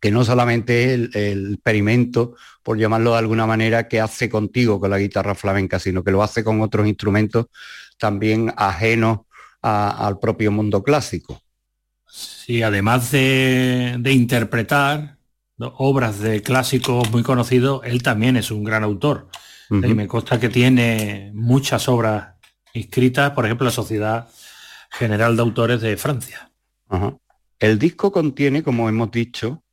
que 0.02 0.12
no 0.12 0.26
solamente 0.26 0.94
es 0.94 1.16
el, 1.16 1.54
experimento, 1.54 2.36
por 2.64 2.78
llamarlo 2.78 3.14
de 3.14 3.20
alguna 3.20 3.46
manera, 3.46 3.88
que 3.88 4.02
hace 4.02 4.30
contigo 4.30 4.82
con 4.82 4.90
la 4.90 5.00
guitarra 5.00 5.34
flamenca, 5.34 5.80
sino 5.80 6.04
que 6.04 6.12
lo 6.12 6.24
hace 6.24 6.44
con 6.44 6.60
otros 6.60 6.86
instrumentos 6.86 7.46
también 7.98 8.54
ajenos 8.58 9.20
al 9.62 10.20
propio 10.20 10.52
mundo 10.52 10.84
clásico. 10.84 11.42
Sí, 12.10 12.62
además 12.62 13.10
de, 13.12 13.96
de 14.00 14.12
interpretar, 14.12 15.21
obras 15.78 16.20
de 16.20 16.42
clásicos 16.42 17.10
muy 17.12 17.24
conocidos, 17.24 17.82
él 17.86 18.04
también 18.04 18.38
es 18.38 18.52
un 18.52 18.64
gran 18.64 18.84
autor. 18.84 19.30
Y 19.70 19.94
me 19.94 20.06
consta 20.06 20.38
que 20.38 20.50
tiene 20.50 21.32
muchas 21.34 21.88
obras 21.88 22.34
inscritas, 22.74 23.32
por 23.32 23.46
ejemplo, 23.46 23.64
la 23.64 23.72
Sociedad 23.72 24.28
General 24.92 25.34
de 25.34 25.42
Autores 25.42 25.80
de 25.80 25.96
Francia. 25.96 26.52
El 27.58 27.80
disco 27.80 28.12
contiene, 28.12 28.64
como 28.64 28.90
hemos 28.90 29.12
dicho, 29.12 29.64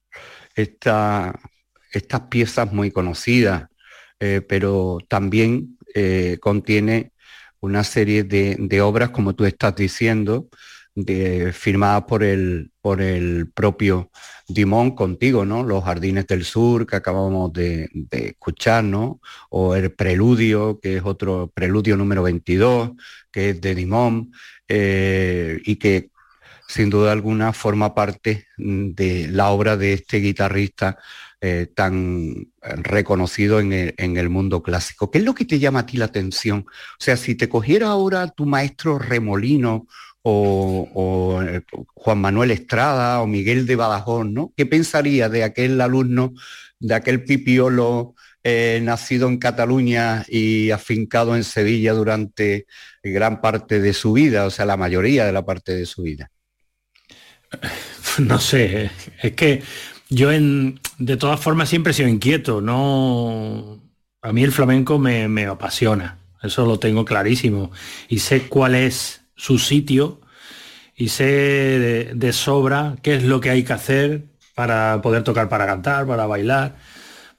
estas 0.55 1.33
piezas 2.31 2.73
muy 2.73 2.93
conocidas, 2.93 3.69
eh, 4.21 4.41
pero 4.41 4.99
también 5.09 5.79
eh, 5.95 6.39
contiene 6.41 7.13
una 7.61 7.83
serie 7.83 8.25
de, 8.25 8.81
obras, 8.81 9.11
como 9.11 9.35
tú 9.35 9.45
estás 9.45 9.75
diciendo, 9.75 10.49
de, 11.05 11.53
firmadas 11.53 12.05
por 12.05 12.23
el, 12.23 12.71
por 12.81 13.01
el 13.01 13.51
propio 13.53 14.11
Dimón 14.49 14.93
contigo, 14.93 15.45
¿no? 15.45 15.63
Los 15.63 15.85
Jardines 15.85 16.27
del 16.27 16.45
Sur 16.45 16.87
que 16.87 16.97
acabamos 16.97 17.53
de, 17.53 17.89
escuchar, 18.11 18.85
¿no? 18.85 19.21
O 19.51 19.75
el 19.77 19.93
Preludio, 19.93 20.81
que 20.81 20.97
es 20.97 21.03
otro 21.05 21.53
Preludio 21.55 21.97
número 21.97 22.23
22, 22.23 22.93
que 23.31 23.51
es 23.51 23.61
de 23.61 23.75
Dimón, 23.75 24.33
eh, 24.67 25.61
y 25.65 25.77
que 25.77 26.11
sin 26.67 26.91
duda 26.91 27.13
alguna 27.13 27.53
forma 27.53 27.95
parte 27.95 28.47
de 28.57 29.29
la 29.29 29.51
obra 29.51 29.77
de 29.77 29.95
este 29.95 30.19
guitarrista 30.19 30.99
eh, 31.41 31.69
tan 31.75 32.51
reconocido 32.61 33.61
en 33.61 33.73
el, 33.73 33.95
en 33.97 34.17
el, 34.17 34.29
mundo 34.29 34.63
clásico. 34.63 35.11
¿Qué 35.11 35.19
es 35.19 35.25
lo 35.25 35.35
que 35.35 35.45
te 35.45 35.59
llama 35.59 35.81
a 35.81 35.87
ti 35.87 35.97
la 35.97 36.07
atención? 36.07 36.67
O 36.69 36.97
sea, 36.99 37.17
si 37.17 37.37
te 37.37 37.49
cogiera 37.49 37.89
ahora 37.89 38.29
tu 38.29 38.45
maestro 38.45 38.99
Remolino 38.99 39.87
o, 40.31 41.43
eh, 41.43 41.63
Juan 41.95 42.19
Manuel 42.19 42.51
Estrada 42.51 43.23
o 43.23 43.27
Miguel 43.27 43.67
de 43.67 43.77
Badajoz, 43.77 44.27
¿no? 44.27 44.53
¿Qué 44.57 44.67
pensaría 44.67 45.29
de 45.29 45.45
aquel 45.45 45.81
alumno, 45.81 46.35
de 46.79 46.95
aquel 46.95 47.25
pipiolo 47.25 48.15
eh, 48.45 48.81
nacido 48.83 49.29
en 49.29 49.39
Cataluña 49.39 50.25
y 50.29 50.71
afincado 50.71 51.35
en 51.35 51.45
Sevilla 51.45 51.93
durante 51.93 52.67
gran 53.03 53.41
parte 53.41 53.81
de 53.81 53.93
su 53.95 54.13
vida, 54.13 54.45
o 54.45 54.51
sea, 54.51 54.67
la 54.67 54.77
mayoría 54.77 55.25
de 55.25 55.33
la 55.33 55.45
parte 55.45 55.75
de 55.75 55.87
su 55.87 56.03
vida? 56.03 56.31
No 58.19 58.41
sé, 58.41 58.91
es 59.23 59.33
que 59.35 59.63
yo 60.09 60.33
en, 60.33 60.81
de 60.99 61.17
todas 61.17 61.39
formas 61.39 61.69
siempre 61.69 61.93
he 61.93 61.95
sido 61.95 62.09
inquieto, 62.09 62.61
no... 62.61 63.81
A 64.23 64.33
mí 64.33 64.43
el 64.43 64.51
flamenco 64.51 64.99
me, 64.99 65.29
me 65.29 65.47
apasiona, 65.47 66.19
eso 66.43 66.67
lo 66.67 66.81
tengo 66.81 67.05
clarísimo 67.05 67.71
y 68.09 68.19
sé 68.19 68.49
cuál 68.49 68.75
es 68.75 69.18
su 69.39 69.59
sitio 69.59 70.21
y 70.95 71.09
sé 71.09 72.13
de, 72.15 72.33
sobra 72.33 72.97
qué 73.03 73.15
es 73.15 73.23
lo 73.23 73.41
que 73.41 73.51
hay 73.51 73.63
que 73.63 73.73
hacer 73.73 74.25
para 74.55 75.01
poder 75.01 75.23
tocar, 75.23 75.49
para 75.49 75.65
cantar, 75.65 76.07
para 76.07 76.27
bailar. 76.27 76.77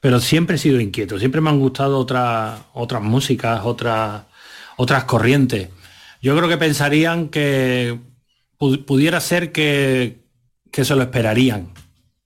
Pero 0.00 0.18
siempre 0.18 0.56
he 0.56 0.58
sido 0.58 0.80
inquieto, 0.80 1.18
siempre 1.18 1.42
me 1.42 1.50
han 1.50 1.60
gustado 1.60 1.98
otras 1.98 2.58
otras 2.72 3.02
músicas, 3.02 3.60
otras, 3.64 4.22
otras 4.78 5.04
corrientes. 5.04 5.68
Yo 6.22 6.34
creo 6.36 6.48
que 6.48 6.56
pensarían 6.56 7.28
que 7.28 7.98
pudiera 8.58 9.20
ser 9.20 9.52
que, 9.52 10.24
que 10.72 10.84
se 10.84 10.96
lo 10.96 11.02
esperarían, 11.02 11.72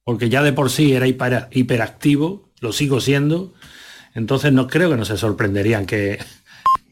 porque 0.05 0.29
ya 0.29 0.43
de 0.43 0.53
por 0.53 0.71
sí 0.71 0.93
era 0.95 1.07
hiperactivo, 1.09 2.53
lo 2.61 2.73
sigo 2.73 3.01
siendo, 3.01 3.55
entonces 4.15 4.53
no 4.53 4.69
creo 4.69 4.91
que 4.91 4.97
no 4.97 5.05
se 5.05 5.17
sorprenderían 5.17 5.87
que, 5.87 6.19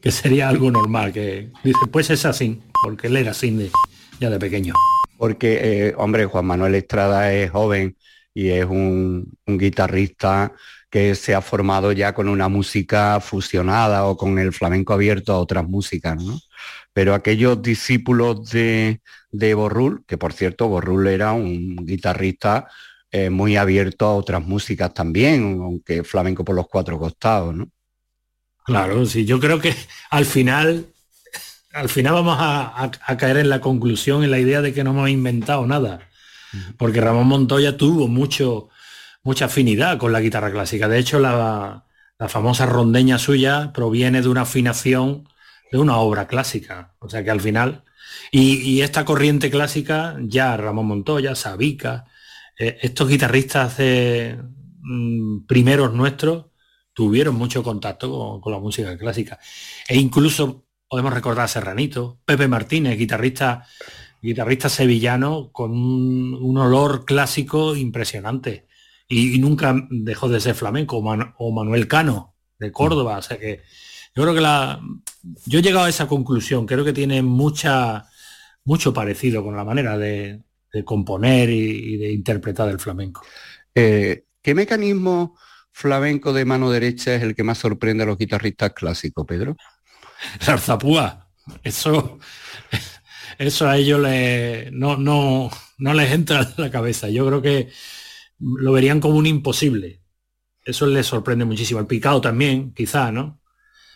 que 0.03 0.11
sería 0.11 0.49
algo 0.49 0.69
normal, 0.69 1.13
que 1.13 1.49
dice, 1.63 1.79
pues 1.89 2.09
es 2.09 2.25
así, 2.25 2.61
porque 2.83 3.07
él 3.07 3.15
era 3.15 3.31
así 3.31 3.71
ya 4.19 4.29
de 4.29 4.37
pequeño. 4.37 4.73
Porque, 5.17 5.59
eh, 5.87 5.93
hombre, 5.97 6.25
Juan 6.25 6.45
Manuel 6.45 6.75
Estrada 6.75 7.31
es 7.33 7.49
joven 7.51 7.95
y 8.33 8.49
es 8.49 8.65
un, 8.65 9.31
guitarrista 9.47 10.51
que 10.89 11.15
se 11.15 11.33
ha 11.33 11.41
formado 11.41 11.93
ya 11.93 12.13
con 12.13 12.27
una 12.27 12.49
música 12.49 13.21
fusionada 13.21 14.05
o 14.05 14.17
con 14.17 14.37
el 14.39 14.51
flamenco 14.51 14.91
abierto 14.91 15.31
a 15.31 15.39
otras 15.39 15.65
músicas, 15.69 16.21
¿no? 16.21 16.37
Pero 16.91 17.13
aquellos 17.13 17.61
discípulos 17.61 18.51
de, 18.51 19.01
de 19.31 19.53
Borrul, 19.53 20.03
que 20.05 20.17
por 20.17 20.33
cierto 20.33 20.67
Borrul 20.67 21.07
era 21.07 21.31
un 21.31 21.77
guitarrista 21.77 22.67
eh, 23.09 23.29
muy 23.29 23.55
abierto 23.55 24.05
a 24.05 24.15
otras 24.15 24.45
músicas 24.45 24.93
también, 24.93 25.59
aunque 25.61 26.03
flamenco 26.03 26.43
por 26.43 26.55
los 26.55 26.67
cuatro 26.67 26.99
costados, 26.99 27.55
¿no? 27.55 27.69
Claro, 28.63 29.05
sí, 29.05 29.25
yo 29.25 29.39
creo 29.39 29.59
que 29.59 29.75
al 30.09 30.25
final, 30.25 30.87
al 31.73 31.89
final 31.89 32.13
vamos 32.13 32.37
a, 32.39 32.91
caer 33.17 33.37
en 33.37 33.49
la 33.49 33.59
conclusión, 33.59 34.23
en 34.23 34.31
la 34.31 34.39
idea 34.39 34.61
de 34.61 34.73
que 34.73 34.83
no 34.83 34.91
hemos 34.91 35.09
inventado 35.09 35.65
nada. 35.65 36.09
Porque 36.77 37.01
Ramón 37.01 37.27
Montoya 37.27 37.77
tuvo 37.77 38.07
mucho, 38.07 38.69
mucha 39.23 39.45
afinidad 39.45 39.97
con 39.97 40.13
la 40.13 40.21
guitarra 40.21 40.51
clásica. 40.51 40.87
De 40.87 40.99
hecho, 40.99 41.19
la, 41.19 41.85
famosa 42.29 42.65
rondeña 42.65 43.19
suya 43.19 43.73
proviene 43.73 44.21
de 44.21 44.29
una 44.29 44.41
afinación 44.41 45.27
de 45.71 45.77
una 45.79 45.97
obra 45.97 46.27
clásica. 46.27 46.93
O 46.99 47.09
sea 47.09 47.21
que 47.23 47.31
al 47.31 47.41
final 47.41 47.83
Y, 48.31 48.81
esta 48.81 49.03
corriente 49.03 49.49
clásica, 49.49 50.15
ya 50.21 50.55
Ramón 50.55 50.87
Montoya, 50.87 51.35
Sabica, 51.35 52.05
eh, 52.57 52.77
estos 52.81 53.09
guitarristas 53.09 53.75
mm, 53.79 55.45
primeros 55.47 55.93
nuestros 55.93 56.45
tuvieron 56.93 57.35
mucho 57.35 57.63
contacto 57.63 58.39
con, 58.41 58.53
la 58.53 58.59
música 58.59 58.97
clásica. 58.97 59.39
E 59.87 59.97
incluso 59.97 60.65
podemos 60.87 61.13
recordar 61.13 61.45
a 61.45 61.47
Serranito, 61.47 62.19
Pepe 62.25 62.47
Martínez, 62.47 62.97
guitarrista, 62.97 63.65
guitarrista 64.21 64.69
sevillano 64.69 65.51
con 65.51 65.71
un, 65.71 66.57
olor 66.57 67.05
clásico 67.05 67.75
impresionante. 67.75 68.67
Y, 69.07 69.37
nunca 69.39 69.75
dejó 69.89 70.29
de 70.29 70.39
ser 70.39 70.55
flamenco, 70.55 70.97
o 70.97 71.51
Manuel 71.51 71.87
Cano, 71.87 72.35
de 72.59 72.71
Córdoba. 72.71 73.17
O 73.17 73.21
sea 73.21 73.37
que 73.37 73.61
yo 74.15 74.23
creo 74.23 74.35
que 74.35 74.41
la. 74.41 74.79
Yo 75.45 75.59
he 75.59 75.61
llegado 75.61 75.85
a 75.85 75.89
esa 75.89 76.07
conclusión, 76.07 76.65
creo 76.65 76.85
que 76.85 76.93
tiene 76.93 77.21
mucha, 77.21 78.05
mucho 78.65 78.93
parecido 78.93 79.43
con 79.43 79.55
la 79.55 79.63
manera 79.63 79.97
de, 79.97 80.43
componer 80.85 81.49
y, 81.49 81.97
de 81.97 82.11
interpretar 82.11 82.69
el 82.69 82.79
flamenco. 82.79 83.21
Eh, 83.73 84.25
¿Qué 84.41 84.53
mecanismo 84.53 85.37
flamenco 85.73 86.31
de 86.31 86.45
mano 86.45 86.71
derecha 86.71 87.15
es 87.15 87.23
el 87.23 87.35
que 87.35 87.43
más 87.43 87.57
sorprende 87.57 88.03
a 88.03 88.05
los 88.05 88.17
guitarristas 88.17 88.71
clásicos, 88.73 89.25
Pedro? 89.27 89.57
La 90.47 90.53
arzapúa. 90.53 91.27
Eso, 91.63 92.19
eso 93.37 93.67
a 93.67 93.75
ellos 93.75 93.99
le, 93.99 94.69
no, 94.71 94.95
no, 94.95 95.49
no 95.79 95.93
les 95.93 96.11
entra 96.11 96.41
en 96.41 96.63
la 96.63 96.71
cabeza. 96.71 97.09
Yo 97.09 97.25
creo 97.25 97.41
que 97.41 97.69
lo 98.39 98.71
verían 98.71 99.01
como 99.01 99.17
un 99.17 99.25
imposible. 99.25 100.01
Eso 100.63 100.85
les 100.85 101.07
sorprende 101.07 101.43
muchísimo. 101.43 101.79
El 101.79 101.87
picado 101.87 102.21
también, 102.21 102.73
quizá, 102.73 103.11
¿no? 103.11 103.41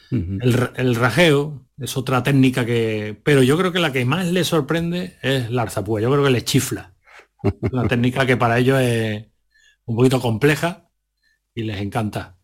el, 0.09 0.95
rajeo 0.95 1.65
es 1.77 1.95
otra 1.95 2.23
técnica 2.23 2.65
que... 2.65 3.19
Pero 3.23 3.43
yo 3.43 3.57
creo 3.57 3.71
que 3.71 3.79
la 3.79 3.91
que 3.91 4.05
más 4.05 4.25
le 4.27 4.43
sorprende 4.43 5.17
es 5.21 5.49
la 5.51 5.61
arzapúa. 5.61 6.01
Yo 6.01 6.11
creo 6.11 6.23
que 6.23 6.31
le 6.31 6.43
chifla. 6.43 6.95
Una 7.71 7.87
técnica 7.87 8.25
que 8.25 8.35
para 8.35 8.57
ellos 8.57 8.81
es 8.81 9.27
un 9.85 9.95
poquito 9.95 10.19
compleja 10.19 10.86
y 11.57 11.63
les 11.63 11.81
encanta. 11.81 12.37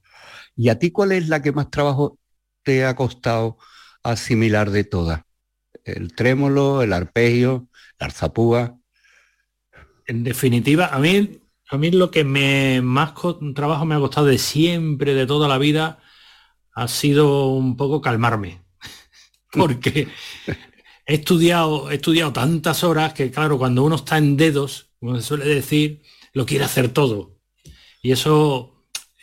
¿Y 0.56 0.70
a 0.70 0.80
ti 0.80 0.90
cuál 0.90 1.12
es 1.12 1.30
la 1.30 1.42
que 1.44 1.52
más 1.52 1.70
trabajo 1.70 2.18
te 2.64 2.84
ha 2.84 2.96
costado 2.96 3.60
asimilar 4.02 4.72
de 4.72 4.84
todas? 4.86 5.22
¿El 5.86 6.16
trémolo, 6.16 6.82
el 6.82 6.94
arpegio, 6.94 7.68
la 8.00 8.08
arzapúa? 8.08 8.80
En 10.08 10.24
definitiva, 10.24 10.88
a 10.88 10.98
mí, 10.98 11.42
a 11.70 11.78
mí 11.78 11.92
lo 11.92 12.10
que 12.10 12.24
me 12.24 12.82
más 12.82 13.14
trabajo 13.54 13.86
me 13.86 13.94
ha 13.94 14.00
costado 14.00 14.26
de 14.26 14.40
siempre, 14.40 15.14
de 15.14 15.28
toda 15.28 15.48
la 15.48 15.60
vida, 15.60 16.00
ha 16.74 16.88
sido 16.88 17.50
un 17.50 17.78
poco 17.78 18.02
calmarme, 18.02 18.66
porque 19.52 20.08
he 21.06 21.14
estudiado, 21.14 21.92
he 21.92 21.96
estudiado 21.96 22.34
tantas 22.34 22.84
horas 22.84 23.14
que, 23.14 23.30
claro, 23.30 23.60
cuando 23.60 23.84
uno 23.84 23.98
está 23.98 24.18
en 24.18 24.38
dedos, 24.38 24.92
como 25.00 25.16
se 25.18 25.22
suele 25.22 25.46
decir, 25.46 26.02
lo 26.34 26.48
quiere 26.48 26.66
hacer 26.66 26.90
todo. 26.90 27.38
Y 28.02 28.12
eso 28.12 28.73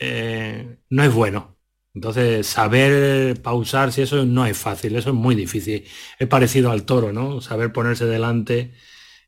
eh, 0.00 0.78
no 0.90 1.04
es 1.04 1.14
bueno. 1.14 1.58
Entonces, 1.94 2.46
saber 2.46 3.40
pausar, 3.42 3.92
si 3.92 4.02
eso 4.02 4.24
no 4.24 4.46
es 4.46 4.56
fácil, 4.56 4.96
eso 4.96 5.10
es 5.10 5.14
muy 5.16 5.34
difícil. 5.34 5.84
Es 6.18 6.28
parecido 6.28 6.70
al 6.70 6.84
toro, 6.84 7.12
¿no? 7.12 7.40
Saber 7.40 7.72
ponerse 7.72 8.06
delante 8.06 8.74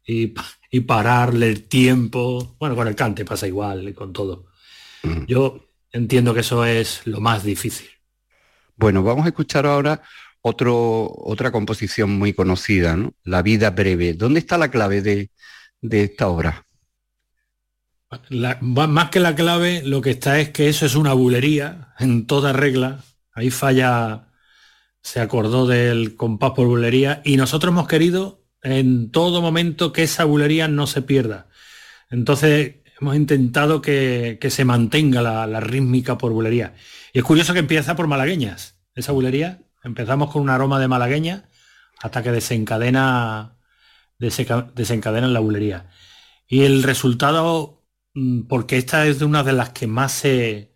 y, 0.06 0.34
y 0.70 0.80
pararle 0.80 1.48
el 1.48 1.64
tiempo. 1.68 2.56
Bueno, 2.58 2.74
con 2.74 2.88
el 2.88 2.96
cante 2.96 3.24
pasa 3.24 3.46
igual, 3.46 3.92
con 3.94 4.12
todo. 4.12 4.46
Yo 5.26 5.68
entiendo 5.90 6.32
que 6.32 6.40
eso 6.40 6.64
es 6.64 7.06
lo 7.06 7.20
más 7.20 7.44
difícil. 7.44 7.88
Bueno, 8.76 9.02
vamos 9.02 9.26
a 9.26 9.28
escuchar 9.28 9.66
ahora 9.66 10.02
otro, 10.40 11.10
otra 11.14 11.50
composición 11.52 12.10
muy 12.18 12.32
conocida, 12.32 12.96
¿no? 12.96 13.14
La 13.24 13.42
vida 13.42 13.70
breve. 13.70 14.14
¿Dónde 14.14 14.40
está 14.40 14.58
la 14.58 14.70
clave 14.70 15.02
de, 15.02 15.30
esta 15.82 16.28
obra? 16.28 16.66
Más 18.60 19.10
que 19.10 19.20
la 19.20 19.34
clave, 19.34 19.82
lo 19.84 20.00
que 20.00 20.10
está 20.10 20.38
es 20.40 20.50
que 20.50 20.68
eso 20.68 20.86
es 20.86 20.94
una 20.94 21.12
bulería 21.12 21.94
en 21.98 22.26
toda 22.26 22.52
regla. 22.52 23.00
Ahí 23.34 23.50
falla, 23.50 24.28
se 25.02 25.20
acordó 25.20 25.66
del 25.66 26.16
compás 26.16 26.52
por 26.52 26.66
bulería 26.66 27.22
y 27.24 27.36
nosotros 27.36 27.72
hemos 27.72 27.88
querido 27.88 28.44
en 28.62 29.10
todo 29.10 29.42
momento 29.42 29.92
que 29.92 30.04
esa 30.04 30.24
bulería 30.24 30.68
no 30.68 30.86
se 30.86 31.02
pierda. 31.02 31.48
Entonces 32.10 32.76
hemos 33.00 33.16
intentado 33.16 33.82
que, 33.82 34.38
se 34.48 34.64
mantenga 34.64 35.22
la, 35.22 35.60
rítmica 35.60 36.18
por 36.18 36.32
bulería. 36.32 36.74
Y 37.12 37.18
es 37.18 37.24
curioso 37.24 37.52
que 37.52 37.58
empieza 37.58 37.96
por 37.96 38.06
malagueñas, 38.06 38.78
esa 38.94 39.12
bulería. 39.12 39.62
Empezamos 39.82 40.30
con 40.30 40.42
un 40.42 40.50
aroma 40.50 40.78
de 40.78 40.88
malagueña 40.88 41.48
hasta 42.00 42.22
que 42.22 42.30
desencadena, 42.30 43.56
desencadena 44.18 45.26
en 45.26 45.32
la 45.32 45.40
bulería. 45.40 45.90
Y 46.46 46.62
el 46.62 46.82
resultado, 46.82 47.81
porque 48.48 48.76
esta 48.76 49.06
es 49.06 49.18
de 49.18 49.24
una 49.24 49.42
de 49.42 49.52
las 49.52 49.70
que 49.70 49.86
más 49.86 50.12
se, 50.12 50.74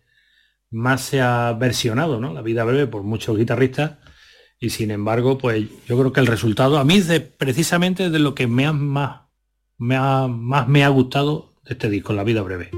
más 0.69 1.01
se 1.01 1.21
ha 1.21 1.53
versionado, 1.53 2.19
¿no? 2.19 2.33
La 2.33 2.41
vida 2.41 2.63
breve 2.63 2.87
por 2.87 3.03
muchos 3.03 3.37
guitarristas. 3.37 3.97
Y 4.59 4.71
sin 4.71 4.89
embargo, 4.91 5.37
pues 5.37 5.67
yo 5.87 5.97
creo 5.99 6.11
que 6.11 6.19
el 6.19 6.27
resultado 6.27 6.79
a 6.79 6.83
mí 6.83 6.95
es 6.95 7.07
de, 7.07 7.21
precisamente 7.21 8.09
de 8.09 8.19
lo 8.19 8.33
que 8.33 8.47
me 8.47 8.71
más, 8.71 9.21
me 9.77 9.97
más 9.97 10.67
me 10.67 10.83
ha 10.83 10.89
gustado 10.89 11.53
de 11.63 11.73
este 11.73 11.89
disco, 11.89 12.13
La 12.13 12.23
vida 12.23 12.41
breve. 12.41 12.71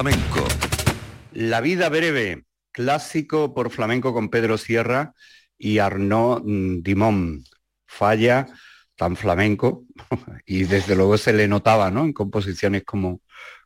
Flamenco. 0.00 0.46
La 1.32 1.60
vida 1.60 1.88
breve, 1.88 2.44
clásico 2.70 3.52
por 3.52 3.70
flamenco 3.70 4.14
con 4.14 4.28
Pedro 4.28 4.56
Sierra 4.56 5.12
y 5.58 5.78
Arnaud 5.78 6.40
Dimon. 6.44 7.42
Falla 7.84 8.46
tan 8.94 9.16
flamenco 9.16 9.86
y 10.46 10.62
desde 10.62 10.94
luego 10.94 11.18
se 11.18 11.32
le 11.32 11.48
notaba 11.48 11.90
¿no? 11.90 12.04
en 12.04 12.12
composiciones 12.12 12.84
como, 12.84 13.22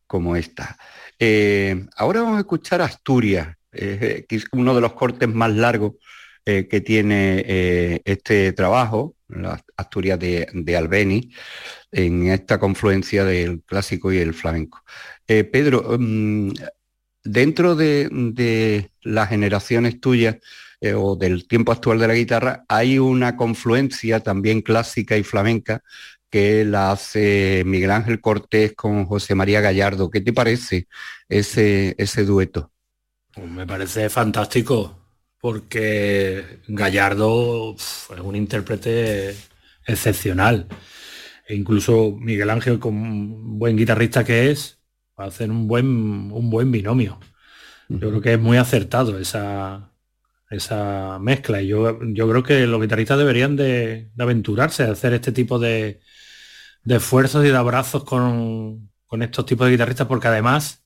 como 0.06 0.34
esta. 0.34 0.78
Eh, 1.18 1.84
ahora 1.96 2.22
vamos 2.22 2.38
a 2.38 2.40
escuchar 2.40 2.80
Asturias, 2.80 3.54
que 3.70 4.24
es 4.30 4.46
uno 4.52 4.74
de 4.74 4.80
los 4.80 4.94
cortes 4.94 5.28
más 5.28 5.52
largos 5.52 5.96
eh, 6.44 6.66
que 6.66 6.80
tiene 6.80 7.44
eh, 7.46 8.02
este 8.04 8.52
trabajo, 8.52 9.14
las 9.28 9.62
Asturias 9.76 10.18
de, 10.18 10.76
Albeni, 10.76 11.30
en 11.92 12.26
esta 12.28 12.58
confluencia 12.58 13.24
del 13.24 13.62
clásico 13.62 14.12
y 14.12 14.18
el 14.18 14.34
flamenco. 14.34 14.82
Pedro, 15.26 15.96
mm, 15.98 16.52
dentro 17.24 17.74
de, 17.74 18.90
las 19.02 19.28
generaciones 19.28 20.00
tuyas 20.00 20.36
o 20.96 21.16
del 21.16 21.46
tiempo 21.46 21.72
actual 21.72 21.98
de 21.98 22.08
la 22.08 22.14
guitarra, 22.14 22.64
hay 22.68 22.98
una 22.98 23.36
confluencia 23.36 24.20
también 24.20 24.62
clásica 24.62 25.16
y 25.16 25.22
flamenca 25.22 25.82
que 26.32 26.64
la 26.64 26.92
hace 26.92 27.62
Miguel 27.66 27.90
Ángel 27.90 28.20
Cortés 28.20 28.74
con 28.74 29.04
José 29.04 29.34
María 29.34 29.60
Gallardo. 29.60 30.10
¿Qué 30.10 30.22
te 30.22 30.32
parece 30.32 30.88
ese, 31.28 31.94
ese 31.98 32.24
dueto? 32.24 32.72
Pues 33.34 33.50
me 33.50 33.66
parece 33.66 34.08
fantástico, 34.08 34.98
porque 35.38 36.60
Gallardo 36.68 37.74
es 37.74 38.08
un 38.22 38.36
intérprete 38.36 39.36
excepcional. 39.86 40.68
E 41.46 41.54
incluso 41.54 42.12
Miguel 42.18 42.48
Ángel, 42.48 42.78
como 42.78 43.58
buen 43.58 43.76
guitarrista 43.76 44.24
que 44.24 44.50
es, 44.50 44.78
va 45.18 45.24
a 45.24 45.28
hacer 45.28 45.50
un 45.50 45.68
buen, 45.68 45.86
un 45.86 46.50
buen 46.50 46.70
binomio. 46.70 47.18
Yo 47.88 48.08
creo 48.08 48.20
que 48.20 48.32
es 48.34 48.40
muy 48.40 48.56
acertado 48.56 49.18
esa, 49.18 49.92
esa 50.50 51.18
mezcla. 51.20 51.60
Y 51.60 51.68
yo, 51.68 51.98
yo 52.02 52.28
creo 52.28 52.42
que 52.42 52.66
los 52.66 52.80
guitarristas 52.80 53.18
deberían 53.18 53.56
de, 53.56 54.10
de 54.14 54.22
aventurarse 54.22 54.84
a 54.84 54.92
hacer 54.92 55.12
este 55.12 55.32
tipo 55.32 55.58
de, 55.58 56.00
de 56.84 56.96
esfuerzos 56.96 57.44
y 57.44 57.48
de 57.48 57.56
abrazos 57.56 58.04
con, 58.04 58.90
estos 59.20 59.46
tipos 59.46 59.66
de 59.66 59.72
guitarristas, 59.72 60.06
porque 60.06 60.28
además 60.28 60.84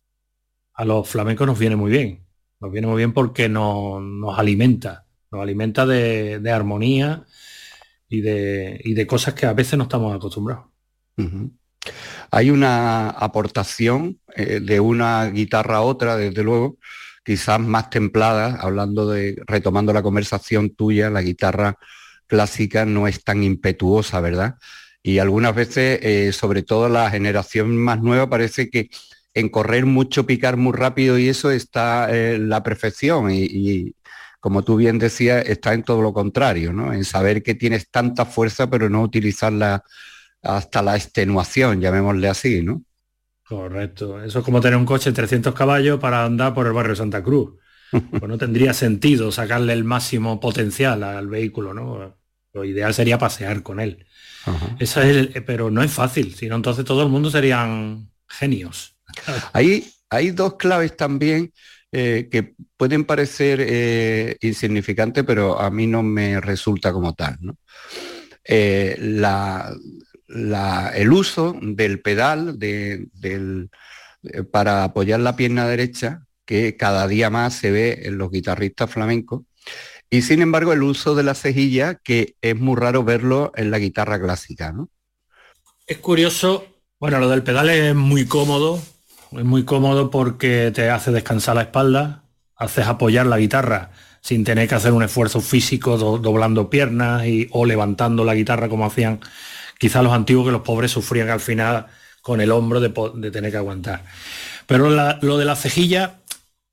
a 0.74 0.85
los 0.85 1.09
flamencos 1.09 1.47
nos 1.47 1.59
viene 1.59 1.77
muy 1.77 1.91
bien. 1.91 2.27
Nos 2.61 2.72
viene 2.72 2.87
muy 2.87 2.97
bien 2.97 3.12
porque 3.12 3.49
nos, 3.49 4.03
alimenta, 4.39 5.07
nos 5.31 5.43
alimenta 5.43 5.87
de, 5.87 6.51
armonía 6.51 7.24
y 8.09 8.20
de, 8.20 8.81
de, 8.85 9.07
cosas 9.07 9.35
que 9.35 9.47
a 9.47 9.53
veces 9.53 9.79
no 9.79 9.85
estamos 9.85 10.14
acostumbrados. 10.14 10.66
Hay 12.30 12.51
una 12.51 13.11
aportación 13.11 14.18
eh, 14.34 14.61
de 14.61 14.80
una 14.80 15.26
guitarra 15.26 15.76
a 15.76 15.82
otra, 15.82 16.16
desde 16.16 16.43
luego, 16.43 16.78
quizás 17.24 17.61
más 17.61 17.91
templada, 17.91 18.59
hablando 18.61 19.09
de, 19.09 19.37
retomando 19.47 19.93
la 19.93 20.03
conversación 20.03 20.70
tuya, 20.70 21.11
la 21.11 21.22
guitarra 21.22 21.76
clásica 22.26 22.84
no 22.84 23.09
es 23.09 23.24
tan 23.24 23.43
impetuosa, 23.43 24.20
¿verdad? 24.20 24.57
Y 25.03 25.18
algunas 25.18 25.55
veces, 25.55 26.01
eh, 26.03 26.32
sobre 26.32 26.62
todo 26.62 26.89
la 26.89 27.11
generación 27.11 27.76
más 27.76 28.03
nueva, 28.03 28.28
parece 28.28 28.70
que 28.70 28.91
en 29.34 29.51
correr 29.51 29.87
mucho, 29.87 30.26
picar 30.26 30.57
muy 30.57 30.72
rápido 30.72 31.18
y 31.18 31.28
eso 31.28 31.51
está 31.51 32.09
eh, 32.11 32.39
la 32.39 32.62
perfección. 32.62 33.30
Y, 33.30 33.95
como 34.41 34.62
tú 34.62 34.76
bien 34.76 34.99
decías, 34.99 35.45
está 35.47 35.74
en 35.74 35.82
todo 35.82 36.03
lo 36.03 36.12
contrario, 36.12 36.72
¿no? 36.72 36.93
En 36.93 37.05
saber 37.05 37.43
que 37.43 37.55
tienes 37.55 37.91
tanta 37.91 38.24
fuerza, 38.24 38.70
pero 38.70 38.89
no 38.89 39.03
utilizarla 39.03 39.84
hasta 40.47 40.82
la 40.82 40.97
extenuación, 40.97 41.80
llamémosle 41.80 42.28
así, 42.28 42.62
¿no? 42.62 42.82
Correcto. 43.47 44.22
Eso 44.22 44.40
es 44.40 44.44
como 44.44 44.61
tener 44.61 44.76
un 44.76 44.86
coche 44.86 45.11
de 45.11 45.16
300 45.16 45.55
caballos 45.55 46.01
para 46.01 46.24
andar 46.24 46.53
por 46.55 46.66
el 46.66 46.72
barrio 46.72 46.92
de 46.92 46.97
Santa 46.97 47.22
Cruz. 47.22 47.55
pues 47.90 48.22
no 48.22 48.36
tendría 48.36 48.74
sentido 48.74 49.30
sacarle 49.30 49.72
el 49.72 49.84
máximo 49.84 50.40
potencial 50.40 51.03
al 51.05 51.28
vehículo, 51.28 51.72
¿no? 51.72 52.16
Lo 52.53 52.64
ideal 52.64 52.92
sería 52.94 53.18
pasear 53.18 53.62
con 53.62 53.80
él 53.80 54.07
es 54.78 54.97
el, 54.97 55.44
pero 55.44 55.70
no 55.70 55.82
es 55.82 55.90
fácil, 55.90 56.34
sino 56.34 56.57
entonces 56.57 56.84
todo 56.84 57.03
el 57.03 57.09
mundo 57.09 57.30
serían 57.30 58.11
genios. 58.28 58.97
Hay, 59.53 59.90
hay 60.11 60.30
dos 60.30 60.57
claves 60.57 60.97
también 60.97 61.53
eh, 61.92 62.28
que 62.30 62.55
pueden 62.76 63.05
parecer 63.05 63.61
eh, 63.61 64.36
insignificantes, 64.40 65.24
pero 65.24 65.61
a 65.61 65.70
mí 65.70 65.86
no 65.86 66.03
me 66.03 66.40
resulta 66.40 66.92
como 66.92 67.14
tal. 67.14 67.38
Eh, 68.44 68.97
el 70.29 71.12
uso 71.12 71.57
del 71.61 72.01
pedal 72.01 72.59
para 74.51 74.85
apoyar 74.85 75.20
la 75.20 75.37
pierna 75.37 75.66
derecha, 75.66 76.27
que 76.45 76.77
cada 76.77 77.09
día 77.09 77.31
más 77.31 77.55
se 77.55 77.70
ve 77.70 78.01
en 78.05 78.18
los 78.18 78.31
guitarristas 78.31 78.91
flamencos, 78.91 79.43
y 80.11 80.22
sin 80.22 80.43
embargo 80.43 80.72
el 80.72 80.83
uso 80.83 81.14
de 81.14 81.24
la 81.24 81.35
cejilla, 81.35 81.97
que 81.97 82.37
es 82.41 82.57
muy 82.57 82.77
raro 82.77 83.05
verlo 83.05 83.53
en 83.57 83.70
la 83.70 83.79
guitarra 83.79 84.20
clásica. 84.20 84.74
Es 85.87 85.99
curioso, 85.99 86.66
bueno, 87.01 87.18
lo 87.18 87.29
del 87.29 87.43
pedal 87.43 87.70
es 87.70 87.95
muy 87.95 88.27
cómodo, 88.27 88.81
es 89.33 89.45
muy 89.45 89.64
cómodo 89.64 90.11
porque 90.11 90.70
te 90.72 90.91
hace 90.91 91.11
descansar 91.11 91.57
la 91.57 91.62
espalda, 91.62 92.24
haces 92.57 92.87
apoyar 92.87 93.27
la 93.27 93.39
guitarra 93.39 93.91
sin 94.20 94.43
tener 94.43 94.68
que 94.68 94.74
hacer 94.74 94.93
un 94.93 95.05
esfuerzo 95.05 95.41
físico 95.41 95.97
doblando 95.97 96.68
piernas 96.68 97.27
y, 97.27 97.47
o 97.53 97.64
levantando 97.64 98.24
la 98.24 98.35
guitarra 98.35 98.68
como 98.68 98.85
hacían 98.85 99.20
quizás 99.79 100.03
los 100.03 100.12
antiguos 100.12 100.47
que 100.47 100.53
los 100.53 100.62
pobres 100.62 100.91
sufrían 100.91 101.31
al 101.31 101.41
final 101.41 101.87
con 102.22 102.41
el 102.41 102.51
hombro 102.51 102.81
de, 102.81 103.31
tener 103.31 103.51
que 103.51 103.57
aguantar. 103.57 104.05
Pero 104.66 104.91
lo 104.91 105.39
de 105.39 105.45
la 105.45 105.57
cejilla, 105.57 106.20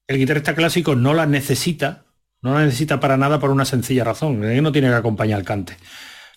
el 0.08 0.18
guitarrista 0.18 0.56
clásico 0.56 0.96
no 0.96 1.14
la 1.14 1.26
necesita 1.26 2.04
no 2.44 2.54
la 2.54 2.66
necesita 2.66 3.00
para 3.00 3.18
nada 3.18 3.40
por 3.40 3.50
una 3.50 3.66
sencilla 3.66 4.04
razón. 4.04 4.42
No 4.62 4.72
tiene 4.72 4.90
que 4.90 4.96
acompañar 4.96 5.40
el 5.40 5.46
cante. 5.46 5.78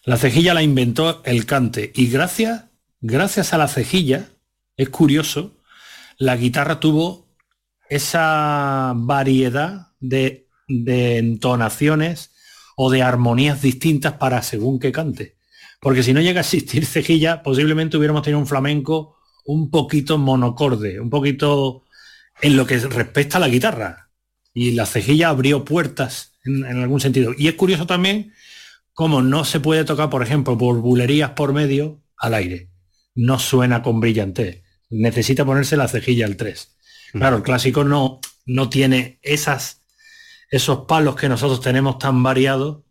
La 0.04 0.16
cejilla 0.16 0.54
la 0.54 0.62
inventó 0.62 1.20
el 1.24 1.44
cante 1.46 1.92
y 1.94 2.06
gracias, 2.06 2.66
gracias 3.00 3.52
a 3.52 3.58
la 3.58 3.66
cejilla, 3.66 4.28
es 4.76 4.88
curioso, 4.88 5.56
la 6.16 6.36
guitarra 6.36 6.78
tuvo 6.78 7.26
esa 7.88 8.92
variedad 8.94 9.88
de, 9.98 10.48
de 10.68 11.18
entonaciones 11.18 12.30
o 12.76 12.88
de 12.88 13.02
armonías 13.02 13.60
distintas 13.60 14.12
para 14.12 14.42
según 14.42 14.78
que 14.78 14.92
cante. 14.92 15.35
Porque 15.80 16.02
si 16.02 16.12
no 16.12 16.20
llega 16.20 16.40
a 16.40 16.42
existir 16.42 16.86
cejilla, 16.86 17.42
posiblemente 17.42 17.96
hubiéramos 17.96 18.22
tenido 18.22 18.38
un 18.38 18.46
flamenco 18.46 19.16
un 19.44 19.70
poquito 19.70 20.18
monocorde, 20.18 21.00
un 21.00 21.10
poquito 21.10 21.84
en 22.42 22.56
lo 22.56 22.66
que 22.66 22.78
respecta 22.78 23.38
a 23.38 23.40
la 23.40 23.48
guitarra 23.48 24.10
y 24.52 24.72
la 24.72 24.86
cejilla 24.86 25.28
abrió 25.28 25.64
puertas 25.64 26.32
en, 26.44 26.64
algún 26.64 27.00
sentido. 27.00 27.32
Y 27.36 27.48
es 27.48 27.54
curioso 27.54 27.86
también 27.86 28.32
cómo 28.94 29.22
no 29.22 29.44
se 29.44 29.60
puede 29.60 29.84
tocar, 29.84 30.10
por 30.10 30.22
ejemplo, 30.22 30.56
por 30.56 30.80
bulerías 30.80 31.32
por 31.32 31.52
medio 31.52 32.02
al 32.16 32.34
aire. 32.34 32.70
No 33.14 33.38
suena 33.38 33.82
con 33.82 34.00
brillantez. 34.00 34.62
Necesita 34.88 35.44
ponerse 35.44 35.76
la 35.76 35.88
cejilla 35.88 36.26
al 36.26 36.36
3. 36.36 36.76
Mm. 37.12 37.18
Claro, 37.18 37.36
el 37.36 37.42
clásico 37.42 37.84
no, 37.84 38.20
no 38.46 38.70
tiene 38.70 39.18
esas, 39.22 39.82
esos 40.50 40.86
palos 40.86 41.16
que 41.16 41.28
nosotros 41.28 41.60
tenemos 41.60 41.98
tan 41.98 42.22
variados, 42.22 42.82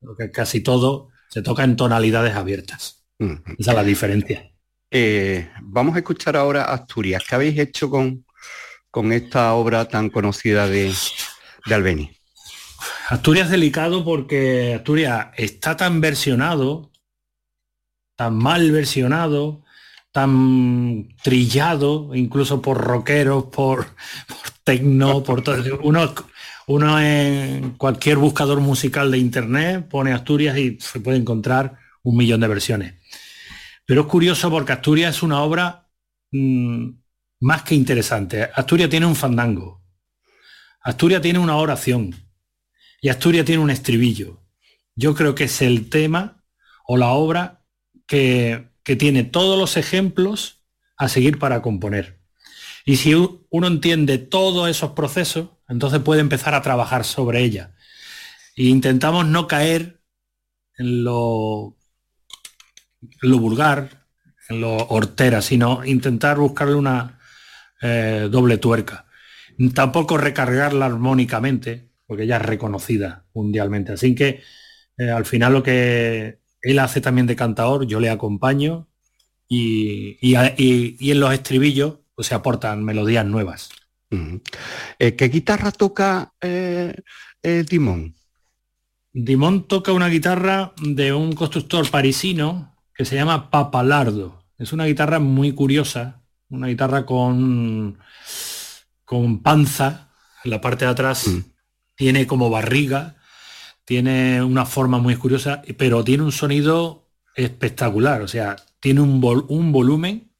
porque 0.00 0.30
casi 0.30 0.60
todo 0.60 1.11
se 1.32 1.40
toca 1.40 1.64
en 1.64 1.76
tonalidades 1.76 2.34
abiertas. 2.34 3.06
Esa 3.18 3.70
es 3.70 3.76
la 3.76 3.84
diferencia. 3.84 4.52
Eh, 4.90 5.48
vamos 5.62 5.94
a 5.94 6.00
escuchar 6.00 6.36
ahora 6.36 6.64
Asturias. 6.64 7.24
¿Qué 7.26 7.34
habéis 7.34 7.58
hecho 7.58 7.88
con, 7.88 8.26
con 8.90 9.12
esta 9.12 9.54
obra 9.54 9.88
tan 9.88 10.10
conocida 10.10 10.68
de, 10.68 10.92
de 11.64 11.74
Albeni? 11.74 12.10
Asturias 13.08 13.48
delicado 13.48 14.04
porque 14.04 14.74
Asturias 14.74 15.28
está 15.38 15.74
tan 15.74 16.02
versionado, 16.02 16.90
tan 18.14 18.36
mal 18.36 18.70
versionado, 18.70 19.64
tan 20.10 21.16
trillado, 21.22 22.14
incluso 22.14 22.60
por 22.60 22.76
rockeros, 22.76 23.44
por, 23.44 23.86
por 24.26 24.50
tecno, 24.64 25.22
por 25.22 25.42
todo. 25.42 25.80
Uno, 25.82 26.12
uno 26.66 27.00
en 27.00 27.72
cualquier 27.72 28.18
buscador 28.18 28.60
musical 28.60 29.10
de 29.10 29.18
internet 29.18 29.88
pone 29.88 30.12
Asturias 30.12 30.56
y 30.56 30.78
se 30.80 31.00
puede 31.00 31.18
encontrar 31.18 31.78
un 32.02 32.16
millón 32.16 32.40
de 32.40 32.48
versiones. 32.48 32.94
Pero 33.86 34.02
es 34.02 34.06
curioso 34.06 34.50
porque 34.50 34.72
Asturias 34.72 35.16
es 35.16 35.22
una 35.22 35.42
obra 35.42 35.88
mm, 36.30 36.88
más 37.40 37.62
que 37.62 37.74
interesante. 37.74 38.48
Asturias 38.54 38.90
tiene 38.90 39.06
un 39.06 39.16
fandango. 39.16 39.82
Asturias 40.80 41.22
tiene 41.22 41.38
una 41.38 41.56
oración. 41.56 42.14
Y 43.00 43.08
Asturias 43.08 43.44
tiene 43.44 43.62
un 43.62 43.70
estribillo. 43.70 44.42
Yo 44.94 45.14
creo 45.14 45.34
que 45.34 45.44
es 45.44 45.62
el 45.62 45.88
tema 45.88 46.44
o 46.86 46.96
la 46.96 47.08
obra 47.10 47.64
que, 48.06 48.68
que 48.84 48.94
tiene 48.94 49.24
todos 49.24 49.58
los 49.58 49.76
ejemplos 49.76 50.62
a 50.96 51.08
seguir 51.08 51.38
para 51.38 51.62
componer. 51.62 52.20
Y 52.84 52.96
si 52.96 53.14
uno 53.14 53.66
entiende 53.66 54.18
todos 54.18 54.68
esos 54.68 54.92
procesos, 54.92 55.50
entonces 55.72 56.00
puede 56.00 56.20
empezar 56.20 56.54
a 56.54 56.62
trabajar 56.62 57.04
sobre 57.04 57.40
ella. 57.40 57.74
E 58.56 58.64
intentamos 58.64 59.26
no 59.26 59.46
caer 59.46 60.00
en 60.76 61.04
lo, 61.04 61.76
lo 63.22 63.38
vulgar, 63.38 64.06
en 64.48 64.60
lo 64.60 64.76
hortera, 64.76 65.42
sino 65.42 65.84
intentar 65.84 66.38
buscarle 66.38 66.74
una, 66.74 67.18
eh, 67.82 68.28
doble 68.30 68.58
tuerca. 68.58 69.06
Tampoco 69.74 70.16
recargarla 70.16 70.86
armónicamente, 70.86 71.90
porque 72.06 72.26
ya 72.26 72.36
es 72.36 72.42
reconocida 72.42 73.26
mundialmente. 73.34 73.92
Así 73.92 74.14
que 74.14 74.40
eh, 74.96 75.10
al 75.10 75.24
final 75.24 75.52
lo 75.52 75.62
que 75.64 76.38
él 76.60 76.78
hace 76.78 77.00
también 77.00 77.26
de 77.26 77.34
cantador, 77.34 77.86
yo 77.86 77.98
le 77.98 78.08
acompaño 78.08 78.88
y, 79.48 80.16
en 80.34 81.20
los 81.20 81.34
estribillos 81.34 81.98
pues, 82.14 82.28
se 82.28 82.34
aportan 82.34 82.84
melodías 82.84 83.26
nuevas. 83.26 83.70
Eh, 84.98 85.16
¿Qué 85.16 85.28
guitarra 85.28 85.72
toca 85.72 86.32
Dimón? 87.42 88.14
Dimón 89.12 89.68
toca 89.68 89.92
una 89.92 90.08
guitarra 90.08 90.72
de 90.80 91.12
un 91.12 91.34
constructor 91.34 91.90
parisino 91.90 92.76
que 92.94 93.04
se 93.04 93.14
llama 93.14 93.50
Papalardo. 93.50 94.42
Es 94.58 94.72
una 94.72 94.86
guitarra 94.86 95.18
muy 95.18 95.52
curiosa, 95.52 96.22
una 96.48 96.68
guitarra 96.68 97.04
con, 97.04 97.98
con 99.04 99.42
panza 99.42 100.08
en 100.44 100.50
la 100.50 100.60
parte 100.60 100.84
de 100.84 100.90
atrás, 100.90 101.26
mm. 101.28 101.40
tiene 101.94 102.26
como 102.26 102.50
barriga, 102.50 103.16
tiene 103.84 104.42
una 104.42 104.66
forma 104.66 104.98
muy 104.98 105.16
curiosa, 105.16 105.62
pero 105.76 106.04
tiene 106.04 106.22
un 106.22 106.32
sonido 106.32 107.10
espectacular, 107.34 108.22
o 108.22 108.28
sea, 108.28 108.56
tiene 108.80 109.00
un, 109.00 109.22
un 109.48 109.72
volumen. 109.72 110.31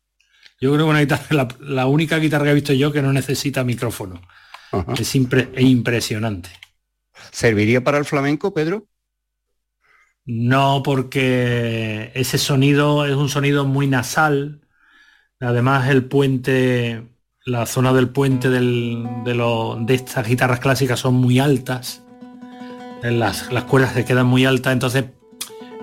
Yo 0.62 0.72
creo 0.72 0.86
que 0.86 0.90
una 0.90 1.00
guitarra, 1.00 1.48
la, 1.58 1.86
única 1.86 2.18
guitarra 2.18 2.44
que 2.44 2.50
he 2.52 2.54
visto 2.54 2.72
yo 2.72 2.92
que 2.92 3.02
no 3.02 3.12
necesita 3.12 3.64
micrófono. 3.64 4.22
Es, 4.96 5.16
impresionante. 5.16 6.50
¿Serviría 7.32 7.82
para 7.82 7.98
el 7.98 8.04
flamenco, 8.04 8.54
Pedro? 8.54 8.86
No, 10.24 10.82
porque 10.84 12.12
ese 12.14 12.38
sonido 12.38 13.04
es 13.06 13.16
un 13.16 13.28
sonido 13.28 13.64
muy 13.64 13.88
nasal, 13.88 14.60
Además, 15.40 15.88
el 15.88 16.04
puente, 16.04 17.08
la 17.44 17.66
zona 17.66 17.92
del 17.92 18.10
puente 18.10 18.48
de, 18.48 19.84
estas 19.88 20.28
guitarras 20.28 20.60
clásicas 20.60 21.00
son 21.00 21.14
muy 21.14 21.40
altas. 21.40 22.04
Las, 23.02 23.52
las 23.52 23.64
cuerdas 23.64 23.94
se 23.94 24.04
quedan 24.04 24.28
muy 24.28 24.44
altas, 24.44 24.72
entonces 24.72 25.06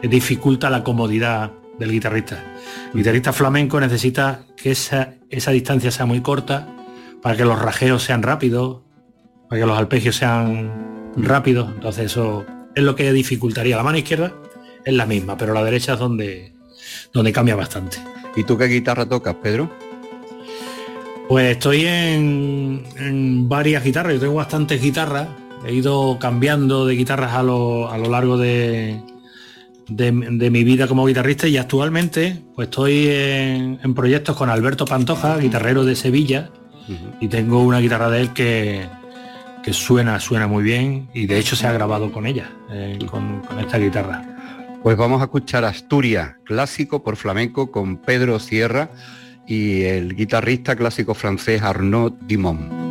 dificulta 0.02 0.70
la 0.70 0.86
comodidad 0.86 1.52
del 1.80 1.92
guitarrista. 1.92 2.44
El 2.94 3.00
guitarrista 3.00 3.34
flamenco 3.34 3.80
necesita 3.80 4.42
que 4.56 4.72
esa, 4.72 5.14
esa 5.30 5.52
distancia 5.52 5.92
sea 5.92 6.06
muy 6.06 6.22
corta 6.22 6.68
para 7.22 7.36
que 7.36 7.46
los 7.46 7.60
rajeos 7.60 8.04
sean 8.04 8.24
rápidos, 8.24 8.82
para 9.50 9.62
que 9.62 9.66
los 9.66 9.78
arpegios 9.78 10.16
sean 10.16 11.12
rápidos. 11.16 11.72
Entonces 11.74 12.06
eso 12.06 12.46
es 12.76 12.84
lo 12.84 12.96
que 12.96 13.12
dificultaría. 13.14 13.76
La 13.76 13.84
mano 13.84 13.98
izquierda 13.98 14.34
es 14.86 14.94
la 14.94 15.06
misma, 15.06 15.38
pero 15.38 15.54
la 15.54 15.64
derecha 15.64 15.94
es 15.94 16.00
donde, 16.00 16.54
donde 17.14 17.32
cambia 17.32 17.56
bastante. 17.56 17.98
¿Y 18.36 18.44
tú 18.44 18.58
qué 18.58 18.66
guitarra 18.66 19.06
tocas, 19.08 19.36
Pedro? 19.36 19.70
Pues 21.30 21.52
estoy 21.52 21.86
en, 21.86 23.48
varias 23.48 23.84
guitarras, 23.84 24.14
yo 24.16 24.20
tengo 24.20 24.34
bastantes 24.34 24.82
guitarras, 24.82 25.28
he 25.64 25.74
ido 25.74 26.18
cambiando 26.20 26.88
de 26.88 26.96
guitarras 26.96 27.34
a 27.34 27.44
lo, 27.44 28.10
largo 28.10 28.38
de, 28.38 29.00
de, 29.90 30.12
mi 30.12 30.64
vida 30.64 30.88
como 30.88 31.06
guitarrista 31.06 31.48
y 31.48 31.58
actualmente 31.58 32.42
pues 32.56 32.68
estoy 32.68 33.08
en, 33.10 33.94
proyectos 33.94 34.36
con 34.36 34.50
Alberto 34.50 34.86
Pantoja, 34.86 35.38
guitarrero 35.38 35.86
de 35.86 35.96
Sevilla, 35.96 36.50
y 37.20 37.28
tengo 37.28 37.64
una 37.64 37.80
guitarra 37.80 38.10
de 38.10 38.22
él 38.22 38.34
que, 38.34 38.88
que, 39.64 39.74
suena, 39.74 40.20
suena 40.20 40.48
muy 40.48 40.64
bien 40.64 41.08
y 41.14 41.28
de 41.28 41.38
hecho 41.38 41.56
se 41.56 41.68
ha 41.68 41.72
grabado 41.72 42.12
con 42.12 42.26
ella, 42.26 42.50
eh, 42.72 42.98
con 43.10 43.44
esta 43.60 43.78
guitarra. 43.78 44.24
Pues 44.82 44.98
vamos 44.98 45.22
a 45.22 45.26
escuchar 45.26 45.66
Asturias, 45.66 46.36
clásico 46.46 47.04
por 47.04 47.16
flamenco 47.16 47.70
con 47.70 47.98
Pedro 47.98 48.40
Sierra 48.40 48.90
y 49.46 49.84
el 49.84 50.16
guitarrista 50.16 50.76
clásico 50.76 51.14
francés 51.14 51.62
Arnaud 51.62 52.14
Dimon. 52.22 52.89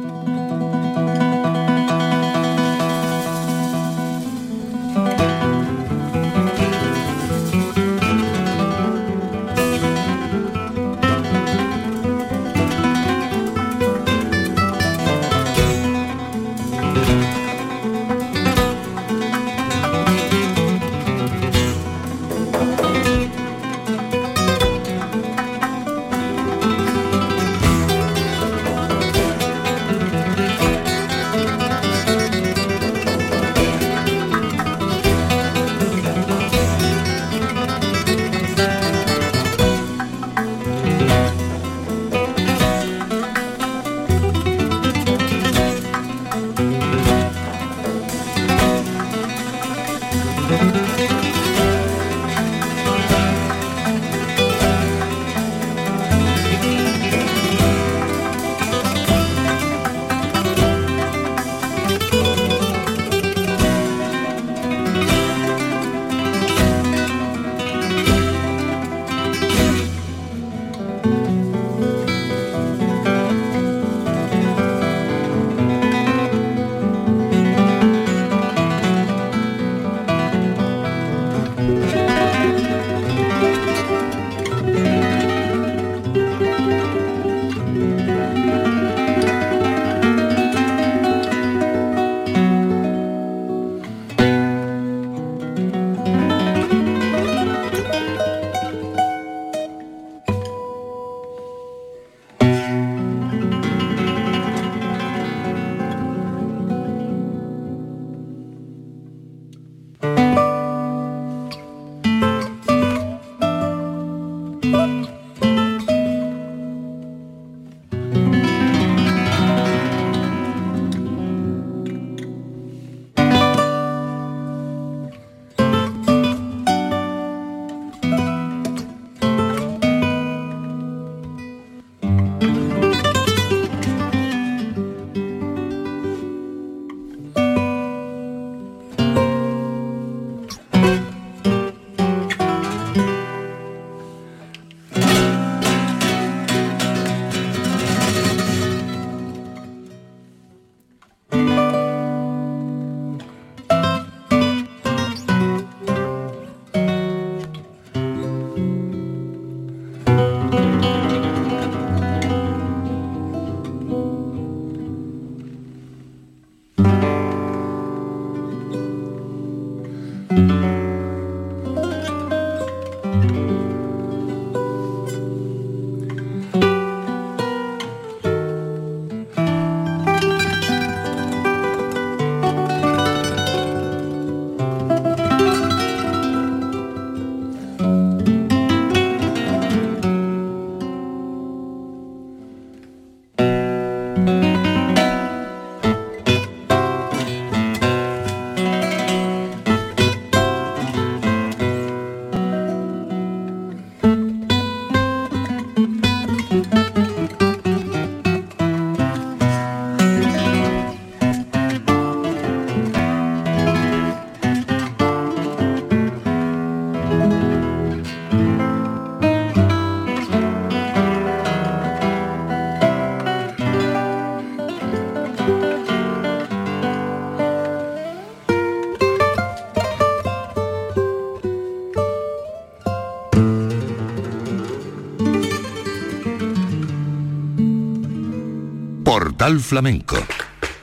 Flamenco 239.56 240.16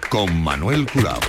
con 0.10 0.42
Manuel 0.42 0.88
Curao. 0.92 1.20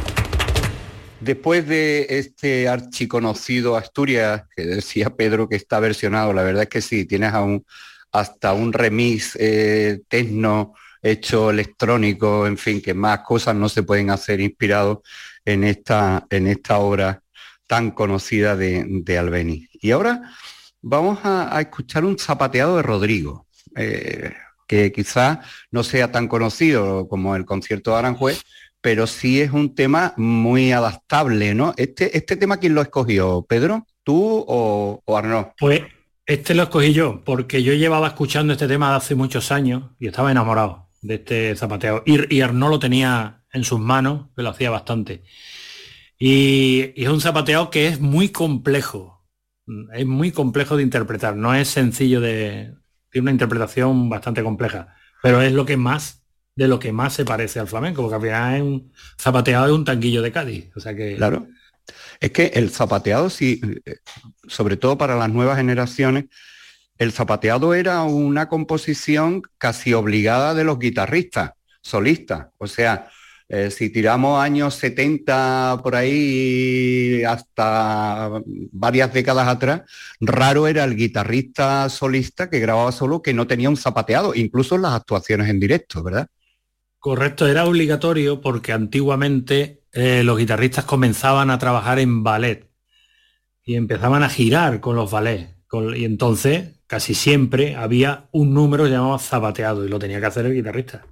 Después 1.21 1.69
de 1.69 2.07
este 2.09 2.67
archiconocido 2.67 3.77
Asturias, 3.77 4.45
que 4.57 4.65
decía 4.65 5.11
Pedro 5.11 5.47
que 5.47 5.57
está 5.57 5.79
versionado, 5.79 6.33
la 6.33 6.43
verdad 6.43 6.63
es 6.63 6.69
que 6.71 6.81
sí, 6.81 7.05
tienes 7.05 7.35
aún 7.35 7.67
hasta 8.11 8.55
un 8.55 8.73
remix 8.73 9.37
eh, 9.39 10.01
tecno 10.09 10.73
hecho 11.03 11.51
electrónico, 11.51 12.47
en 12.47 12.57
fin, 12.57 12.81
que 12.81 12.95
más 12.95 13.21
cosas 13.21 13.55
no 13.55 13.69
se 13.69 13.83
pueden 13.83 14.09
hacer 14.09 14.41
inspirados 14.41 15.01
en 15.45 15.65
esta, 15.65 16.27
en 16.31 16.47
esta 16.47 16.79
obra 16.79 17.23
tan 17.67 17.91
conocida 17.91 18.57
de, 18.57 18.83
de. 18.89 19.69
Y 19.73 19.91
ahora 19.91 20.23
vamos 20.81 21.19
a, 21.23 21.61
escuchar 21.61 22.07
un 22.07 22.19
zapateado 22.19 22.79
de 22.79 22.83
Rodrigo, 22.83 23.47
eh, 23.77 24.33
que 24.67 24.93
quizás 24.93 25.39
no 25.71 25.83
sea 25.85 26.13
tan 26.13 26.29
conocido 26.29 27.09
como 27.09 27.37
el 27.37 27.45
concierto 27.45 27.93
de 27.93 27.99
Aranjuez, 27.99 28.43
pero 28.81 29.07
sí 29.07 29.41
es 29.41 29.51
un 29.51 29.75
tema 29.75 30.15
muy 30.17 30.73
adaptable, 30.73 31.55
¿no? 31.55 31.75
Este, 31.77 32.17
este 32.17 32.37
tema, 32.37 32.59
¿quién 32.59 32.75
lo 32.75 32.83
escogió? 32.83 33.45
¿Pedro? 33.49 33.87
¿Tú 34.05 34.45
o, 34.47 35.03
o 35.05 35.17
Arnaud? 35.17 35.47
Pues 35.59 35.83
este 36.25 36.55
lo 36.55 36.65
escogí 36.65 36.93
yo, 36.93 37.23
porque 37.25 37.63
yo 37.63 37.73
llevaba 37.73 38.09
escuchando 38.09 38.53
este 38.53 38.69
tema 38.69 38.91
de 38.91 38.97
hace 38.97 39.15
muchos 39.15 39.53
años 39.53 39.85
y 39.99 40.09
estaba 40.09 40.31
enamorado 40.31 40.89
de 41.03 41.15
este 41.15 41.57
zapateado. 41.57 42.03
Y, 42.05 42.35
y 42.35 42.41
Arnaud 42.41 42.71
lo 42.71 42.79
tenía 42.79 43.45
en 43.53 43.65
sus 43.65 43.81
manos, 43.81 44.29
que 44.37 44.43
lo 44.43 44.51
hacía 44.51 44.71
bastante. 44.71 45.23
Y, 46.19 46.93
y, 46.95 47.05
es 47.05 47.09
un 47.09 47.21
zapateado 47.21 47.71
que 47.71 47.89
es 47.89 48.01
muy 48.01 48.31
complejo. 48.31 49.25
Es 49.95 50.07
muy 50.07 50.33
complejo 50.33 50.77
de 50.77 50.83
interpretar. 50.83 51.37
No 51.37 51.55
es 51.55 51.69
sencillo 51.69 52.21
de... 52.21 52.75
Tiene 53.17 53.25
una 53.25 53.31
interpretación 53.33 54.11
bastante 54.11 54.43
compleja. 54.43 54.95
Pero 55.23 55.41
es 55.41 55.51
lo 55.55 55.65
que 55.65 55.79
más 55.79 56.23
de 56.55 56.69
lo 56.69 56.79
que 56.79 56.93
más 56.93 57.15
se 57.15 57.25
parece 57.25 57.59
al 57.59 57.67
flamenco, 57.67 58.03
porque 58.03 58.17
al 58.17 58.21
final 58.21 58.57
es 58.57 58.63
un 58.63 58.93
zapateado 59.19 59.69
de 59.69 59.73
un 59.73 59.87
tanquillo 59.87 60.21
de 60.21 60.33
Cádiz. 60.33 60.71
O 60.77 60.81
sea 60.81 60.95
que. 60.95 61.17
Claro. 61.17 61.47
Es 62.21 62.31
que 62.31 62.49
el 62.53 62.69
zapateado, 62.69 63.31
sí, 63.31 63.59
eh, 63.87 64.01
sobre 64.47 64.77
todo 64.77 64.99
para 64.99 65.17
las 65.17 65.31
nuevas 65.31 65.57
generaciones, 65.57 66.27
el 66.99 67.11
zapateado 67.11 67.73
era 67.73 68.03
una 68.03 68.51
composición 68.51 69.41
casi 69.57 69.95
obligada 69.95 70.53
de 70.53 70.65
los 70.65 70.79
guitarristas, 70.79 71.53
solistas. 71.81 72.49
O 72.59 72.67
sea, 72.67 73.09
eh, 73.49 73.71
si 73.71 73.91
tiramos 73.91 74.41
años 74.41 74.75
70 74.75 75.81
por 75.83 75.95
ahí 75.95 77.23
hasta 77.23 78.43
varias 78.73 79.13
décadas 79.13 79.47
atrás, 79.47 79.83
raro 80.21 80.67
era 80.67 80.83
el 80.83 80.97
guitarrista 80.97 81.89
solista 81.89 82.51
que 82.51 82.59
grababa 82.59 82.91
solo 82.91 83.23
que 83.23 83.35
no 83.35 83.47
tenía 83.47 83.71
un 83.71 83.77
zapateado, 83.77 84.35
incluso 84.35 84.75
en 84.75 84.83
las 84.83 84.95
actuaciones 84.95 85.49
en 85.49 85.61
directo, 85.61 86.03
¿verdad? 86.03 86.27
Correcto, 86.99 87.47
era 87.47 87.67
obligatorio 87.67 88.41
porque 88.41 88.73
antiguamente 88.73 89.85
eh, 89.93 90.25
los 90.25 90.39
guitarristas 90.39 90.85
comenzaban 90.85 91.51
a 91.51 91.59
trabajar 91.59 92.01
en 92.01 92.25
ballet 92.25 92.69
y 93.65 93.77
empezaban 93.77 94.25
a 94.25 94.29
girar 94.29 94.81
con 94.81 94.97
los 94.97 95.11
ballets. 95.11 95.55
y 95.97 96.05
entonces 96.05 96.81
casi 96.89 97.15
siempre 97.15 97.77
había 97.77 98.29
un 98.33 98.55
número 98.55 98.87
llamado 98.89 99.19
zapateado 99.19 99.85
y 99.85 99.89
lo 99.89 99.99
tenía 100.01 100.19
que 100.19 100.27
hacer 100.27 100.47
el 100.47 100.55
guitarrista. 100.55 101.05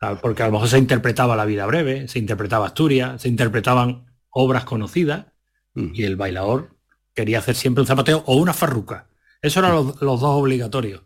Ah, 0.00 0.18
porque 0.20 0.42
a 0.42 0.46
lo 0.46 0.52
mejor 0.52 0.68
se 0.68 0.78
interpretaba 0.78 1.36
La 1.36 1.44
vida 1.44 1.66
breve, 1.66 2.08
se 2.08 2.18
interpretaba 2.18 2.66
Asturias, 2.66 3.22
se 3.22 3.28
interpretaban 3.28 4.06
obras 4.30 4.64
conocidas 4.64 5.26
y 5.74 6.04
el 6.04 6.16
bailador 6.16 6.76
quería 7.14 7.38
hacer 7.38 7.54
siempre 7.54 7.82
un 7.82 7.86
zapateo 7.86 8.24
o 8.26 8.36
una 8.36 8.52
farruca. 8.52 9.08
Eso 9.42 9.60
eran 9.60 9.72
los, 9.74 10.00
dos 10.00 10.22
obligatorios. 10.22 11.02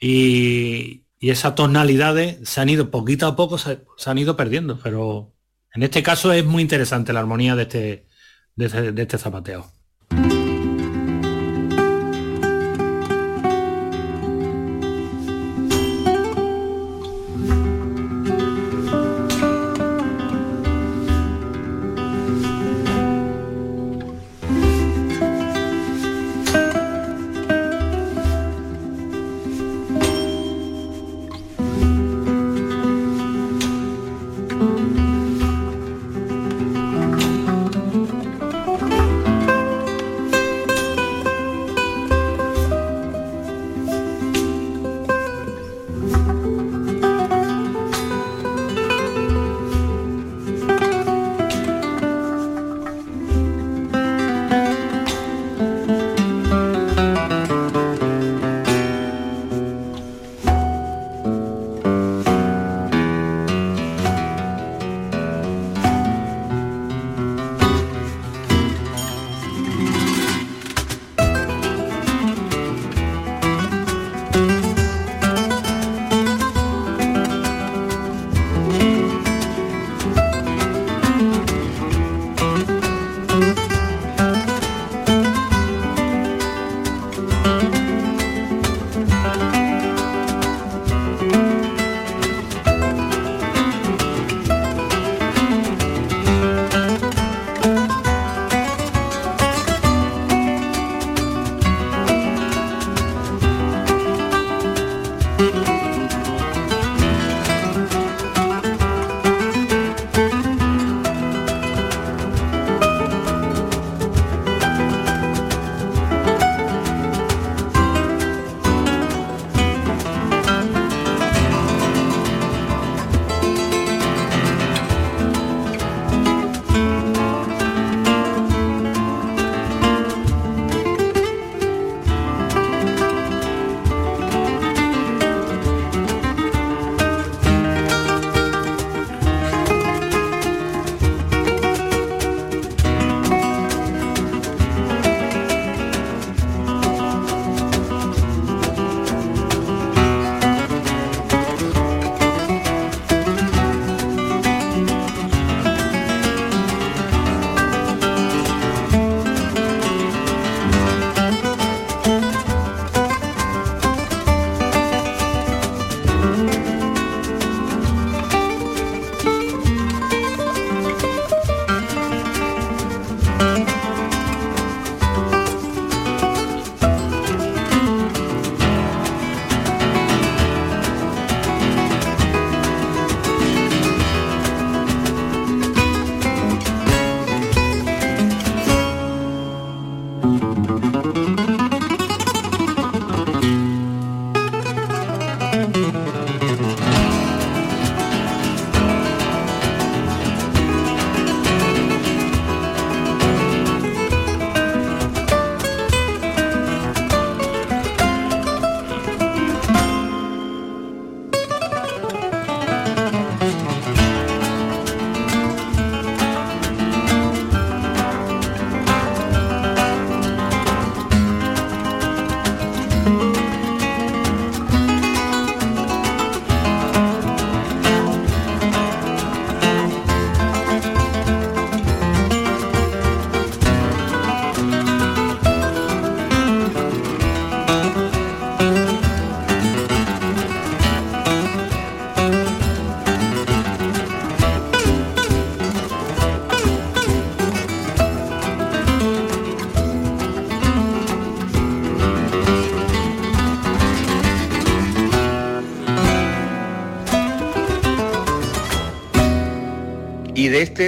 Y, 0.00 1.04
esas 1.20 1.54
tonalidades 1.54 2.48
se 2.48 2.60
han 2.60 2.68
ido, 2.68 2.90
poquito 2.90 3.28
a 3.28 3.36
poco 3.36 3.56
se, 3.56 3.78
han 4.06 4.18
ido 4.18 4.36
perdiendo, 4.36 4.80
pero 4.82 5.32
en 5.72 5.84
este 5.84 6.02
caso 6.02 6.32
es 6.32 6.44
muy 6.44 6.62
interesante 6.62 7.12
la 7.12 7.20
armonía 7.20 7.54
de 7.54 7.62
este, 7.62 8.08
de 8.56 8.66
este, 8.66 8.90
de 8.90 9.02
este 9.02 9.18
zapateo. 9.18 9.70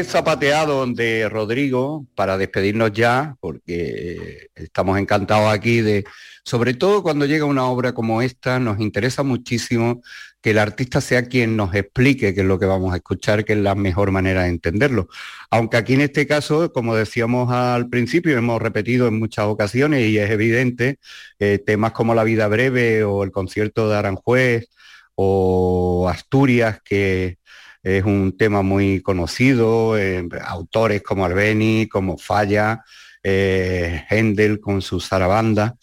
Zapateado 0.02 0.86
de 0.86 1.28
Rodrigo, 1.28 2.06
para 2.14 2.36
despedirnos 2.36 2.92
ya, 2.92 3.36
porque 3.38 4.48
estamos 4.56 4.98
encantados 4.98 5.52
aquí 5.52 5.82
de, 5.82 6.04
sobre 6.44 6.74
todo 6.74 7.02
cuando 7.02 7.26
llega 7.26 7.44
una 7.44 7.66
obra 7.66 7.92
como 7.92 8.22
esta, 8.22 8.58
nos 8.58 8.80
interesa 8.80 9.22
muchísimo 9.22 10.02
que 10.42 10.50
el 10.50 10.58
artista 10.58 11.00
sea 11.00 11.26
quien 11.26 11.56
nos 11.56 11.74
explique 11.74 12.34
qué 12.34 12.40
es 12.40 12.46
lo 12.46 12.58
que 12.58 12.66
vamos 12.66 12.92
a 12.92 12.96
escuchar, 12.96 13.44
que 13.44 13.54
es 13.54 13.58
la 13.58 13.74
mejor 13.74 14.10
manera 14.10 14.42
de 14.42 14.48
entenderlo. 14.48 15.08
Aunque 15.50 15.78
aquí 15.78 15.94
en 15.94 16.02
este 16.02 16.26
caso, 16.26 16.72
como 16.72 16.94
decíamos 16.96 17.50
al 17.52 17.88
principio, 17.88 18.36
hemos 18.36 18.60
repetido 18.60 19.08
en 19.08 19.18
muchas 19.18 19.46
ocasiones 19.46 20.06
y 20.06 20.18
es 20.18 20.30
evidente, 20.30 20.98
eh, 21.38 21.58
temas 21.64 21.92
como 21.92 22.14
La 22.14 22.24
vida 22.24 22.46
breve 22.48 23.04
o 23.04 23.24
el 23.24 23.30
concierto 23.30 23.88
de 23.88 23.96
Aranjuez 23.96 24.68
o 25.14 26.08
Asturias, 26.10 26.80
que 26.84 27.38
es 27.84 28.02
un 28.02 28.36
tema 28.36 28.62
muy 28.62 29.02
conocido, 29.02 29.98
eh, 29.98 30.26
autores 30.42 31.02
como 31.02 31.26
Albeni, 31.26 31.86
como 31.86 32.16
Falla, 32.16 32.82
eh, 33.22 34.04
Händel 34.08 34.58
con 34.58 34.80
su 34.80 35.00
zarabanda. 35.00 35.76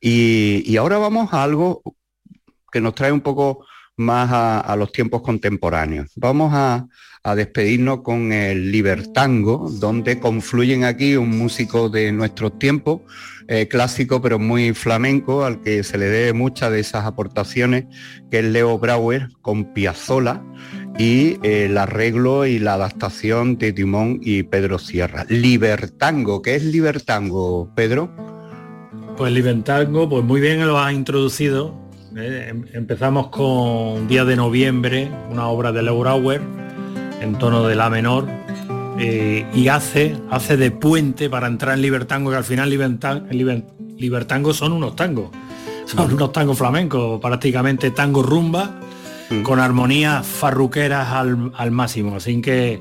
Y, 0.00 0.76
ahora 0.78 0.98
vamos 0.98 1.32
a 1.32 1.44
algo 1.44 1.82
que 2.72 2.80
nos 2.80 2.94
trae 2.94 3.12
un 3.12 3.20
poco 3.20 3.66
más 3.96 4.30
a, 4.32 4.74
los 4.76 4.90
tiempos 4.90 5.20
contemporáneos. 5.22 6.10
Vamos 6.16 6.52
a, 6.54 6.86
despedirnos 7.36 8.00
con 8.02 8.32
el 8.32 8.72
Libertango, 8.72 9.70
donde 9.70 10.18
confluyen 10.18 10.82
aquí 10.82 11.14
un 11.14 11.38
músico 11.38 11.88
de 11.88 12.10
nuestros 12.10 12.58
tiempos, 12.58 13.02
eh, 13.46 13.68
clásico 13.68 14.20
pero 14.20 14.40
muy 14.40 14.74
flamenco, 14.74 15.44
al 15.44 15.60
que 15.60 15.84
se 15.84 15.98
le 15.98 16.06
debe 16.06 16.32
muchas 16.32 16.72
de 16.72 16.80
esas 16.80 17.04
aportaciones, 17.04 17.84
que 18.28 18.40
es 18.40 18.44
Leo 18.46 18.76
Brauer 18.76 19.28
con 19.40 19.72
Piazzola 19.72 20.42
y 21.02 21.40
eh, 21.42 21.64
el 21.64 21.78
arreglo 21.78 22.46
y 22.46 22.60
la 22.60 22.74
adaptación 22.74 23.58
de 23.58 23.72
Timón 23.72 24.20
y 24.22 24.44
Pedro 24.44 24.78
Sierra. 24.78 25.26
Libertango, 25.28 26.42
¿qué 26.42 26.54
es 26.54 26.62
Libertango, 26.62 27.72
Pedro? 27.74 28.08
Pues 29.16 29.32
Libertango, 29.32 30.08
pues 30.08 30.22
muy 30.24 30.40
bien 30.40 30.64
lo 30.64 30.78
has 30.78 30.92
introducido. 30.92 31.74
¿eh? 32.16 32.46
Em, 32.50 32.66
empezamos 32.72 33.30
con 33.30 34.06
Día 34.06 34.24
de 34.24 34.36
Noviembre, 34.36 35.10
una 35.28 35.48
obra 35.48 35.72
de 35.72 35.82
Leo 35.82 36.32
en 37.20 37.36
tono 37.36 37.66
de 37.66 37.74
La 37.74 37.90
menor, 37.90 38.28
eh, 39.00 39.44
y 39.52 39.66
hace, 39.66 40.16
hace 40.30 40.56
de 40.56 40.70
puente 40.70 41.28
para 41.28 41.48
entrar 41.48 41.74
en 41.74 41.82
Libertango, 41.82 42.30
que 42.30 42.36
al 42.36 42.44
final 42.44 42.70
Libertango 43.98 44.54
son 44.54 44.70
unos 44.70 44.94
tangos, 44.94 45.30
son 45.84 46.14
unos 46.14 46.30
tangos 46.30 46.56
flamencos, 46.56 47.20
prácticamente 47.20 47.90
tango 47.90 48.22
rumba, 48.22 48.81
Mm. 49.32 49.42
con 49.42 49.58
armonías 49.60 50.26
farruqueras 50.26 51.08
al, 51.10 51.70
máximo. 51.70 52.16
Así 52.16 52.40
que 52.40 52.78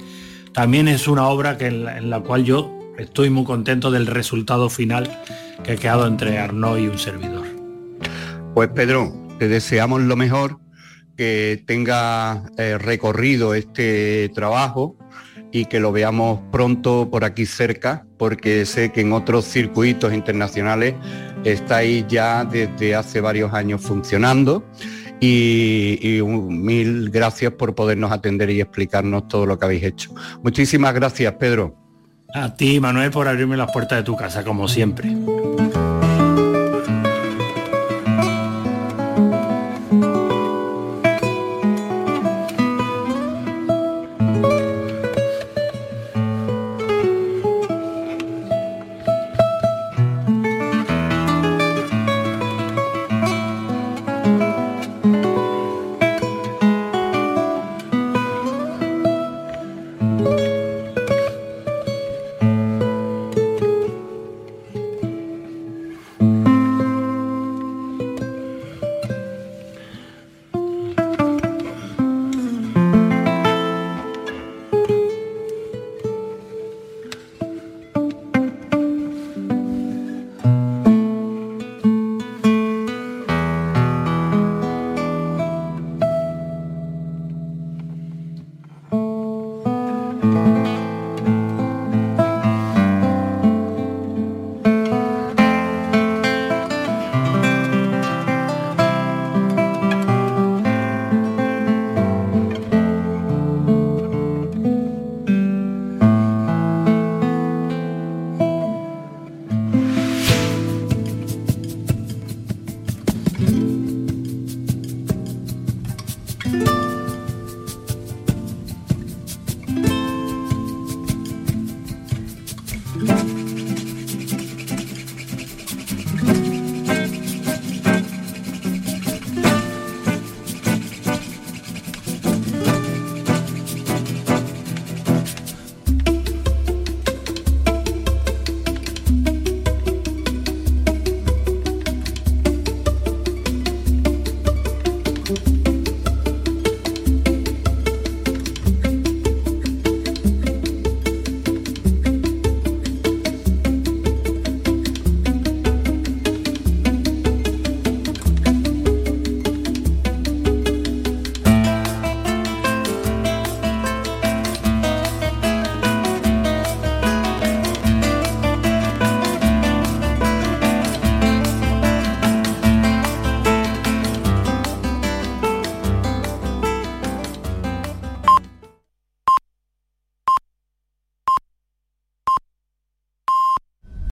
también 0.53 0.87
es 0.87 1.07
una 1.07 1.27
obra 1.27 1.57
que 1.57 1.67
en, 1.67 2.09
la, 2.09 2.19
cual 2.21 2.43
yo 2.43 2.77
estoy 2.97 3.29
muy 3.29 3.43
contento 3.43 3.91
del 3.91 4.07
resultado 4.07 4.69
final 4.69 5.21
que 5.63 5.73
ha 5.73 5.75
quedado 5.77 6.07
entre 6.07 6.37
Arnaud 6.39 6.77
y 6.77 6.87
un 6.87 6.99
servidor. 6.99 7.45
Pues 8.53 8.69
Pedro, 8.69 9.13
te 9.39 9.47
deseamos 9.47 10.01
lo 10.01 10.15
mejor, 10.15 10.59
que 11.15 11.63
tenga 11.65 12.43
eh, 12.57 12.77
recorrido 12.77 13.53
este 13.53 14.29
trabajo 14.29 14.97
y 15.51 15.65
que 15.65 15.79
lo 15.79 15.91
veamos 15.91 16.39
pronto 16.51 17.09
por 17.11 17.23
aquí 17.23 17.45
cerca, 17.45 18.05
porque 18.17 18.65
sé 18.65 18.91
que 18.91 19.01
en 19.01 19.13
otros 19.13 19.45
circuitos 19.45 20.13
internacionales 20.13 20.95
estáis 21.43 22.05
ya 22.07 22.45
desde 22.45 22.95
hace 22.95 23.21
varios 23.21 23.53
años 23.53 23.81
funcionando 23.81 24.65
y, 25.21 26.19
mil 26.23 27.09
gracias 27.11 27.53
por 27.53 27.75
podernos 27.75 28.11
atender 28.11 28.49
y 28.49 28.59
explicarnos 28.59 29.27
todo 29.27 29.45
lo 29.45 29.57
que 29.57 29.65
habéis 29.65 29.83
hecho. 29.83 30.13
Muchísimas 30.43 30.93
gracias, 30.93 31.33
Pedro. 31.33 31.75
A 32.33 32.55
ti, 32.55 32.79
Manuel, 32.79 33.11
por 33.11 33.27
abrirme 33.27 33.55
las 33.55 33.71
puertas 33.71 33.99
de 33.99 34.03
tu 34.03 34.15
casa, 34.15 34.43
como 34.43 34.67
siempre. 34.67 35.15